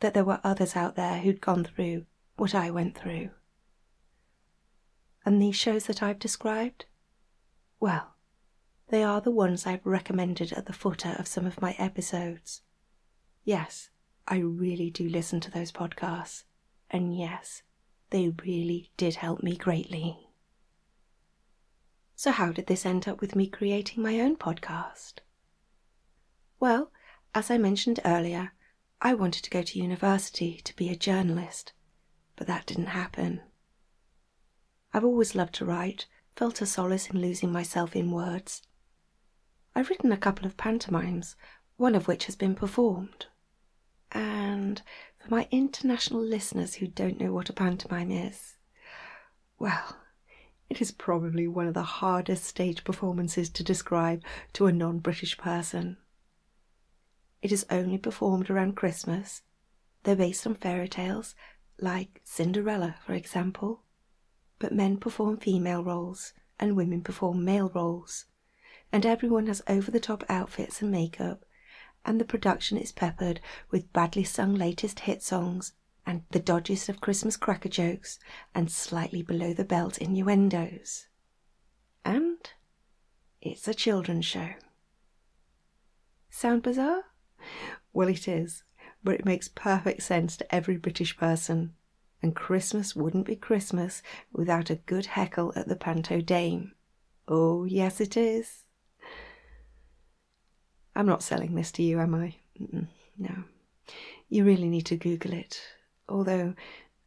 that 0.00 0.14
there 0.14 0.24
were 0.24 0.40
others 0.42 0.74
out 0.74 0.96
there 0.96 1.18
who'd 1.18 1.42
gone 1.42 1.64
through 1.64 2.06
what 2.36 2.54
I 2.54 2.70
went 2.70 2.96
through. 2.96 3.32
And 5.26 5.42
these 5.42 5.56
shows 5.56 5.84
that 5.88 6.02
I've 6.02 6.18
described? 6.18 6.86
Well, 7.78 8.14
they 8.88 9.04
are 9.04 9.20
the 9.20 9.30
ones 9.30 9.66
I've 9.66 9.84
recommended 9.84 10.54
at 10.54 10.64
the 10.64 10.72
footer 10.72 11.14
of 11.18 11.28
some 11.28 11.44
of 11.44 11.60
my 11.60 11.72
episodes. 11.72 12.62
Yes, 13.44 13.90
I 14.26 14.38
really 14.38 14.88
do 14.88 15.06
listen 15.06 15.38
to 15.40 15.50
those 15.50 15.70
podcasts, 15.70 16.44
and 16.90 17.14
yes, 17.14 17.62
they 18.08 18.32
really 18.42 18.90
did 18.96 19.16
help 19.16 19.42
me 19.42 19.54
greatly. 19.54 20.23
So, 22.16 22.30
how 22.30 22.52
did 22.52 22.66
this 22.66 22.86
end 22.86 23.08
up 23.08 23.20
with 23.20 23.34
me 23.34 23.46
creating 23.46 24.02
my 24.02 24.20
own 24.20 24.36
podcast? 24.36 25.14
Well, 26.60 26.90
as 27.34 27.50
I 27.50 27.58
mentioned 27.58 28.00
earlier, 28.04 28.52
I 29.00 29.14
wanted 29.14 29.44
to 29.44 29.50
go 29.50 29.62
to 29.62 29.78
university 29.78 30.60
to 30.64 30.76
be 30.76 30.88
a 30.88 30.96
journalist 30.96 31.72
but 32.36 32.46
that 32.46 32.66
didn't 32.66 32.86
happen. 32.86 33.40
I've 34.92 35.04
always 35.04 35.34
loved 35.34 35.54
to 35.56 35.64
write, 35.64 36.06
felt 36.36 36.60
a 36.60 36.66
solace 36.66 37.08
in 37.08 37.20
losing 37.20 37.52
myself 37.52 37.94
in 37.94 38.10
words. 38.10 38.62
I've 39.74 39.90
written 39.90 40.12
a 40.12 40.16
couple 40.16 40.46
of 40.46 40.56
pantomimes, 40.56 41.36
one 41.76 41.94
of 41.94 42.06
which 42.06 42.26
has 42.26 42.36
been 42.36 42.54
performed. 42.54 43.26
And 44.12 44.82
for 45.18 45.28
my 45.30 45.48
international 45.50 46.20
listeners 46.20 46.74
who 46.74 46.86
don't 46.86 47.20
know 47.20 47.32
what 47.32 47.50
a 47.50 47.54
pantomime 47.54 48.10
is, 48.10 48.56
well, 49.58 49.96
it 50.70 50.80
is 50.80 50.90
probably 50.90 51.46
one 51.46 51.66
of 51.66 51.74
the 51.74 51.82
hardest 51.82 52.44
stage 52.44 52.84
performances 52.84 53.48
to 53.50 53.62
describe 53.62 54.22
to 54.52 54.66
a 54.66 54.72
non 54.72 54.98
British 54.98 55.36
person. 55.36 55.98
It 57.42 57.52
is 57.52 57.66
only 57.70 57.98
performed 57.98 58.50
around 58.50 58.76
Christmas. 58.76 59.42
They're 60.02 60.16
based 60.16 60.46
on 60.46 60.54
fairy 60.54 60.88
tales 60.88 61.34
like 61.78 62.20
Cinderella, 62.24 62.96
for 63.04 63.12
example. 63.12 63.82
But 64.58 64.72
men 64.72 64.96
perform 64.96 65.36
female 65.36 65.84
roles 65.84 66.32
and 66.58 66.76
women 66.76 67.02
perform 67.02 67.44
male 67.44 67.70
roles, 67.74 68.26
and 68.92 69.04
everyone 69.04 69.46
has 69.48 69.62
over 69.66 69.90
the 69.90 70.00
top 70.00 70.24
outfits 70.28 70.80
and 70.80 70.90
makeup, 70.90 71.44
and 72.04 72.20
the 72.20 72.24
production 72.24 72.78
is 72.78 72.92
peppered 72.92 73.40
with 73.70 73.92
badly 73.92 74.24
sung 74.24 74.54
latest 74.54 75.00
hit 75.00 75.22
songs 75.22 75.72
and 76.06 76.22
the 76.30 76.40
dodgiest 76.40 76.88
of 76.88 77.00
Christmas 77.00 77.36
cracker 77.36 77.68
jokes 77.68 78.18
and 78.54 78.70
slightly 78.70 79.22
below 79.22 79.52
the 79.52 79.64
belt 79.64 79.98
innuendos. 79.98 81.06
And 82.04 82.38
it's 83.40 83.66
a 83.68 83.74
children's 83.74 84.26
show. 84.26 84.50
Sound 86.30 86.62
bizarre? 86.62 87.04
Well, 87.92 88.08
it 88.08 88.28
is 88.28 88.64
but 89.04 89.14
it 89.14 89.24
makes 89.26 89.48
perfect 89.48 90.02
sense 90.02 90.36
to 90.38 90.54
every 90.54 90.78
British 90.78 91.16
person. 91.16 91.74
And 92.22 92.34
Christmas 92.34 92.96
wouldn't 92.96 93.26
be 93.26 93.36
Christmas 93.36 94.02
without 94.32 94.70
a 94.70 94.76
good 94.76 95.06
heckle 95.06 95.52
at 95.54 95.68
the 95.68 95.76
Panto 95.76 96.22
Dame. 96.22 96.72
Oh, 97.28 97.64
yes, 97.64 98.00
it 98.00 98.16
is. 98.16 98.64
I'm 100.96 101.06
not 101.06 101.22
selling 101.22 101.54
this 101.54 101.70
to 101.72 101.82
you, 101.82 102.00
am 102.00 102.14
I? 102.14 102.36
Mm-mm, 102.58 102.86
no. 103.18 103.44
You 104.30 104.44
really 104.44 104.68
need 104.68 104.86
to 104.86 104.96
Google 104.96 105.34
it, 105.34 105.60
although 106.08 106.54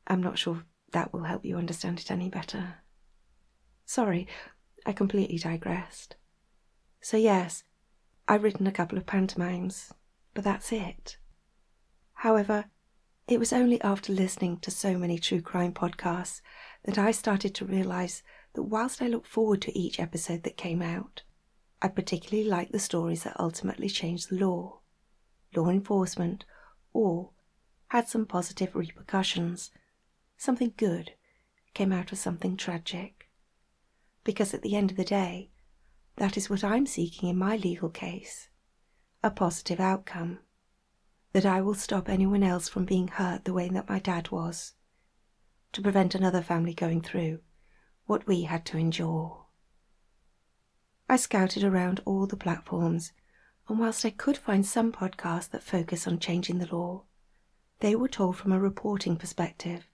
I'm 0.05 0.21
not 0.21 0.37
sure 0.37 0.63
that 0.91 1.13
will 1.13 1.23
help 1.23 1.45
you 1.45 1.57
understand 1.57 1.99
it 1.99 2.11
any 2.11 2.29
better. 2.29 2.75
Sorry, 3.85 4.27
I 4.85 4.93
completely 4.93 5.37
digressed. 5.37 6.15
So, 7.01 7.17
yes, 7.17 7.63
I've 8.27 8.43
written 8.43 8.67
a 8.67 8.71
couple 8.71 8.97
of 8.97 9.05
pantomimes, 9.05 9.93
but 10.33 10.43
that's 10.43 10.71
it. 10.71 11.17
However, 12.13 12.65
it 13.27 13.39
was 13.39 13.53
only 13.53 13.81
after 13.81 14.13
listening 14.13 14.57
to 14.59 14.71
so 14.71 14.97
many 14.97 15.19
true 15.19 15.41
crime 15.41 15.73
podcasts 15.73 16.41
that 16.85 16.97
I 16.97 17.11
started 17.11 17.53
to 17.55 17.65
realize 17.65 18.23
that 18.53 18.63
whilst 18.63 19.01
I 19.01 19.07
looked 19.07 19.27
forward 19.27 19.61
to 19.63 19.77
each 19.77 19.99
episode 19.99 20.43
that 20.43 20.57
came 20.57 20.81
out, 20.81 21.23
I 21.81 21.89
particularly 21.89 22.49
liked 22.49 22.71
the 22.71 22.79
stories 22.79 23.23
that 23.23 23.39
ultimately 23.39 23.89
changed 23.89 24.29
the 24.29 24.43
law, 24.43 24.79
law 25.55 25.69
enforcement, 25.69 26.45
or 26.93 27.31
had 27.89 28.07
some 28.07 28.25
positive 28.25 28.75
repercussions. 28.75 29.71
Something 30.37 30.73
good 30.77 31.13
came 31.73 31.91
out 31.91 32.11
of 32.11 32.17
something 32.17 32.57
tragic. 32.57 33.29
Because 34.23 34.53
at 34.53 34.61
the 34.61 34.75
end 34.75 34.91
of 34.91 34.97
the 34.97 35.05
day, 35.05 35.51
that 36.17 36.35
is 36.35 36.49
what 36.49 36.63
I'm 36.63 36.85
seeking 36.85 37.29
in 37.29 37.37
my 37.37 37.55
legal 37.55 37.89
case 37.89 38.49
a 39.23 39.31
positive 39.31 39.79
outcome 39.79 40.39
that 41.33 41.45
I 41.45 41.61
will 41.61 41.73
stop 41.73 42.07
anyone 42.07 42.43
else 42.43 42.69
from 42.69 42.85
being 42.85 43.07
hurt 43.07 43.45
the 43.45 43.53
way 43.53 43.67
that 43.69 43.89
my 43.89 43.99
dad 43.99 44.31
was, 44.31 44.73
to 45.73 45.81
prevent 45.81 46.15
another 46.15 46.41
family 46.41 46.73
going 46.73 47.01
through 47.01 47.39
what 48.05 48.25
we 48.25 48.43
had 48.43 48.65
to 48.67 48.77
endure. 48.77 49.45
I 51.09 51.17
scouted 51.17 51.63
around 51.63 52.01
all 52.05 52.25
the 52.25 52.37
platforms, 52.37 53.11
and 53.67 53.79
whilst 53.79 54.05
I 54.05 54.09
could 54.09 54.37
find 54.37 54.65
some 54.65 54.91
podcasts 54.91 55.49
that 55.49 55.63
focus 55.63 56.07
on 56.07 56.19
changing 56.19 56.59
the 56.59 56.73
law, 56.73 57.03
they 57.79 57.95
were 57.95 58.07
told 58.07 58.37
from 58.37 58.51
a 58.51 58.59
reporting 58.59 59.15
perspective, 59.15 59.87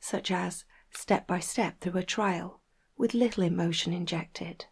such 0.00 0.30
as 0.30 0.64
step 0.90 1.26
by 1.26 1.38
step 1.38 1.80
through 1.80 1.98
a 1.98 2.02
trial 2.02 2.60
with 2.96 3.14
little 3.14 3.44
emotion 3.44 3.92
injected. 3.92 4.66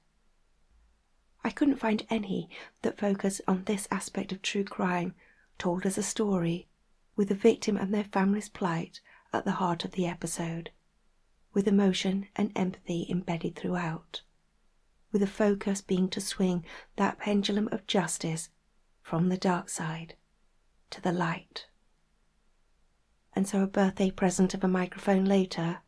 I 1.45 1.51
couldn't 1.51 1.77
find 1.77 2.05
any 2.11 2.51
that 2.83 2.99
focused 2.99 3.41
on 3.47 3.65
this 3.65 3.87
aspect 3.91 4.33
of 4.33 4.43
true 4.43 4.65
crime 4.65 5.15
told 5.57 5.87
as 5.87 5.97
a 5.97 6.03
story, 6.03 6.69
with 7.17 7.29
the 7.29 7.35
victim 7.35 7.77
and 7.77 7.95
their 7.95 8.05
family's 8.05 8.49
plight 8.49 9.01
at 9.33 9.45
the 9.45 9.53
heart 9.53 9.85
of 9.85 9.93
the 9.93 10.07
episode, 10.07 10.71
with 11.53 11.69
emotion 11.69 12.29
and 12.37 12.53
empathy 12.57 13.07
embedded 13.09 13.57
throughout, 13.57 14.23
with 15.13 15.21
the 15.21 15.27
focus 15.27 15.81
being 15.81 16.09
to 16.09 16.21
swing 16.21 16.65
that 16.97 17.19
pendulum 17.19 17.69
of 17.73 17.87
justice 17.87 18.51
from 19.01 19.29
the 19.29 19.39
dark 19.39 19.69
side 19.69 20.17
to 20.91 21.01
the 21.01 21.13
light. 21.13 21.67
And 23.39 23.47
so 23.47 23.63
a 23.63 23.69
birthday 23.69 24.11
present 24.11 24.53
of 24.53 24.65
a 24.65 24.69
microphone 24.69 25.25
later, 25.25 25.79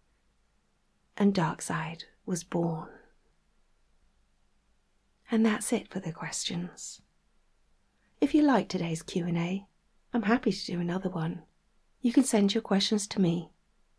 and 1.17 1.35
Darkside 1.35 2.05
was 2.25 2.45
born. 2.45 2.89
And 5.33 5.45
that's 5.45 5.73
it 5.73 5.91
for 5.91 5.99
the 5.99 6.13
questions. 6.13 7.03
If 8.21 8.37
you 8.37 8.43
like 8.43 8.69
today's 8.69 9.03
Q&A, 9.03 9.67
I'm 10.15 10.23
happy 10.23 10.53
to 10.53 10.65
do 10.65 10.79
another 10.79 11.11
one. 11.11 11.43
You 12.01 12.13
can 12.13 12.23
send 12.23 12.55
your 12.55 12.63
questions 12.63 13.09
to 13.09 13.21
me 13.21 13.51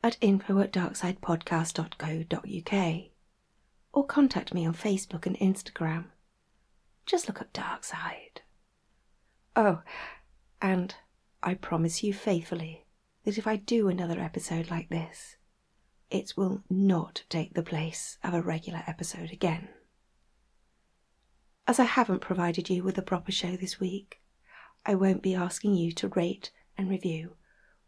at 0.01 0.15
info 0.21 0.61
at 0.61 0.71
darksidepodcast.co.uk 0.71 3.03
or 3.91 4.05
contact 4.05 4.53
me 4.53 4.65
on 4.65 4.73
Facebook 4.73 5.25
and 5.25 5.37
Instagram. 5.39 6.05
Just 7.05 7.27
look 7.27 7.41
up 7.41 7.51
Darkside. 7.51 8.43
Oh, 9.57 9.81
and 10.61 10.95
I 11.43 11.55
promise 11.55 12.01
you 12.01 12.13
faithfully 12.13 12.85
that 13.23 13.37
if 13.37 13.47
I 13.47 13.55
do 13.55 13.87
another 13.87 14.19
episode 14.19 14.69
like 14.69 14.89
this, 14.89 15.37
it 16.09 16.33
will 16.35 16.63
not 16.69 17.23
take 17.29 17.53
the 17.53 17.63
place 17.63 18.17
of 18.23 18.33
a 18.33 18.41
regular 18.41 18.83
episode 18.87 19.31
again. 19.31 19.69
As 21.67 21.79
I 21.79 21.85
haven't 21.85 22.19
provided 22.21 22.69
you 22.69 22.83
with 22.83 22.97
a 22.97 23.03
proper 23.03 23.31
show 23.31 23.55
this 23.55 23.79
week, 23.79 24.21
I 24.85 24.95
won't 24.95 25.21
be 25.21 25.35
asking 25.35 25.75
you 25.75 25.91
to 25.93 26.09
rate 26.09 26.51
and 26.77 26.89
review 26.89 27.35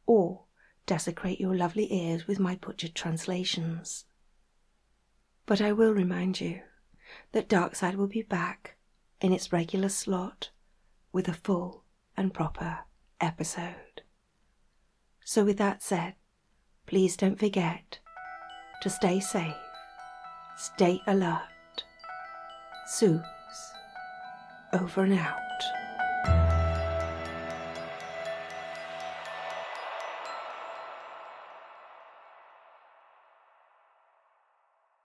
or 0.06 0.44
desecrate 0.86 1.40
your 1.40 1.56
lovely 1.56 1.92
ears 1.92 2.28
with 2.28 2.40
my 2.40 2.56
butchered 2.56 2.96
translations. 2.96 4.06
But 5.46 5.62
I 5.62 5.72
will 5.72 5.92
remind 5.92 6.40
you 6.40 6.62
that 7.32 7.50
Darkside 7.50 7.96
will 7.96 8.08
be 8.08 8.22
back 8.22 8.76
in 9.20 9.34
its 9.34 9.52
regular 9.52 9.90
slot 9.90 10.50
with 11.12 11.28
a 11.28 11.34
full 11.34 11.84
and 12.16 12.34
proper 12.34 12.80
episode. 13.20 13.93
So, 15.26 15.46
with 15.46 15.58
that 15.58 15.82
said, 15.82 16.16
please 16.86 17.16
don't 17.16 17.40
forget 17.40 18.00
to 18.82 18.90
stay 18.90 19.20
safe, 19.20 19.56
stay 20.58 21.02
alert. 21.08 21.40
Suze, 22.88 23.22
over 24.74 25.04
and 25.04 25.14
out. 25.14 25.43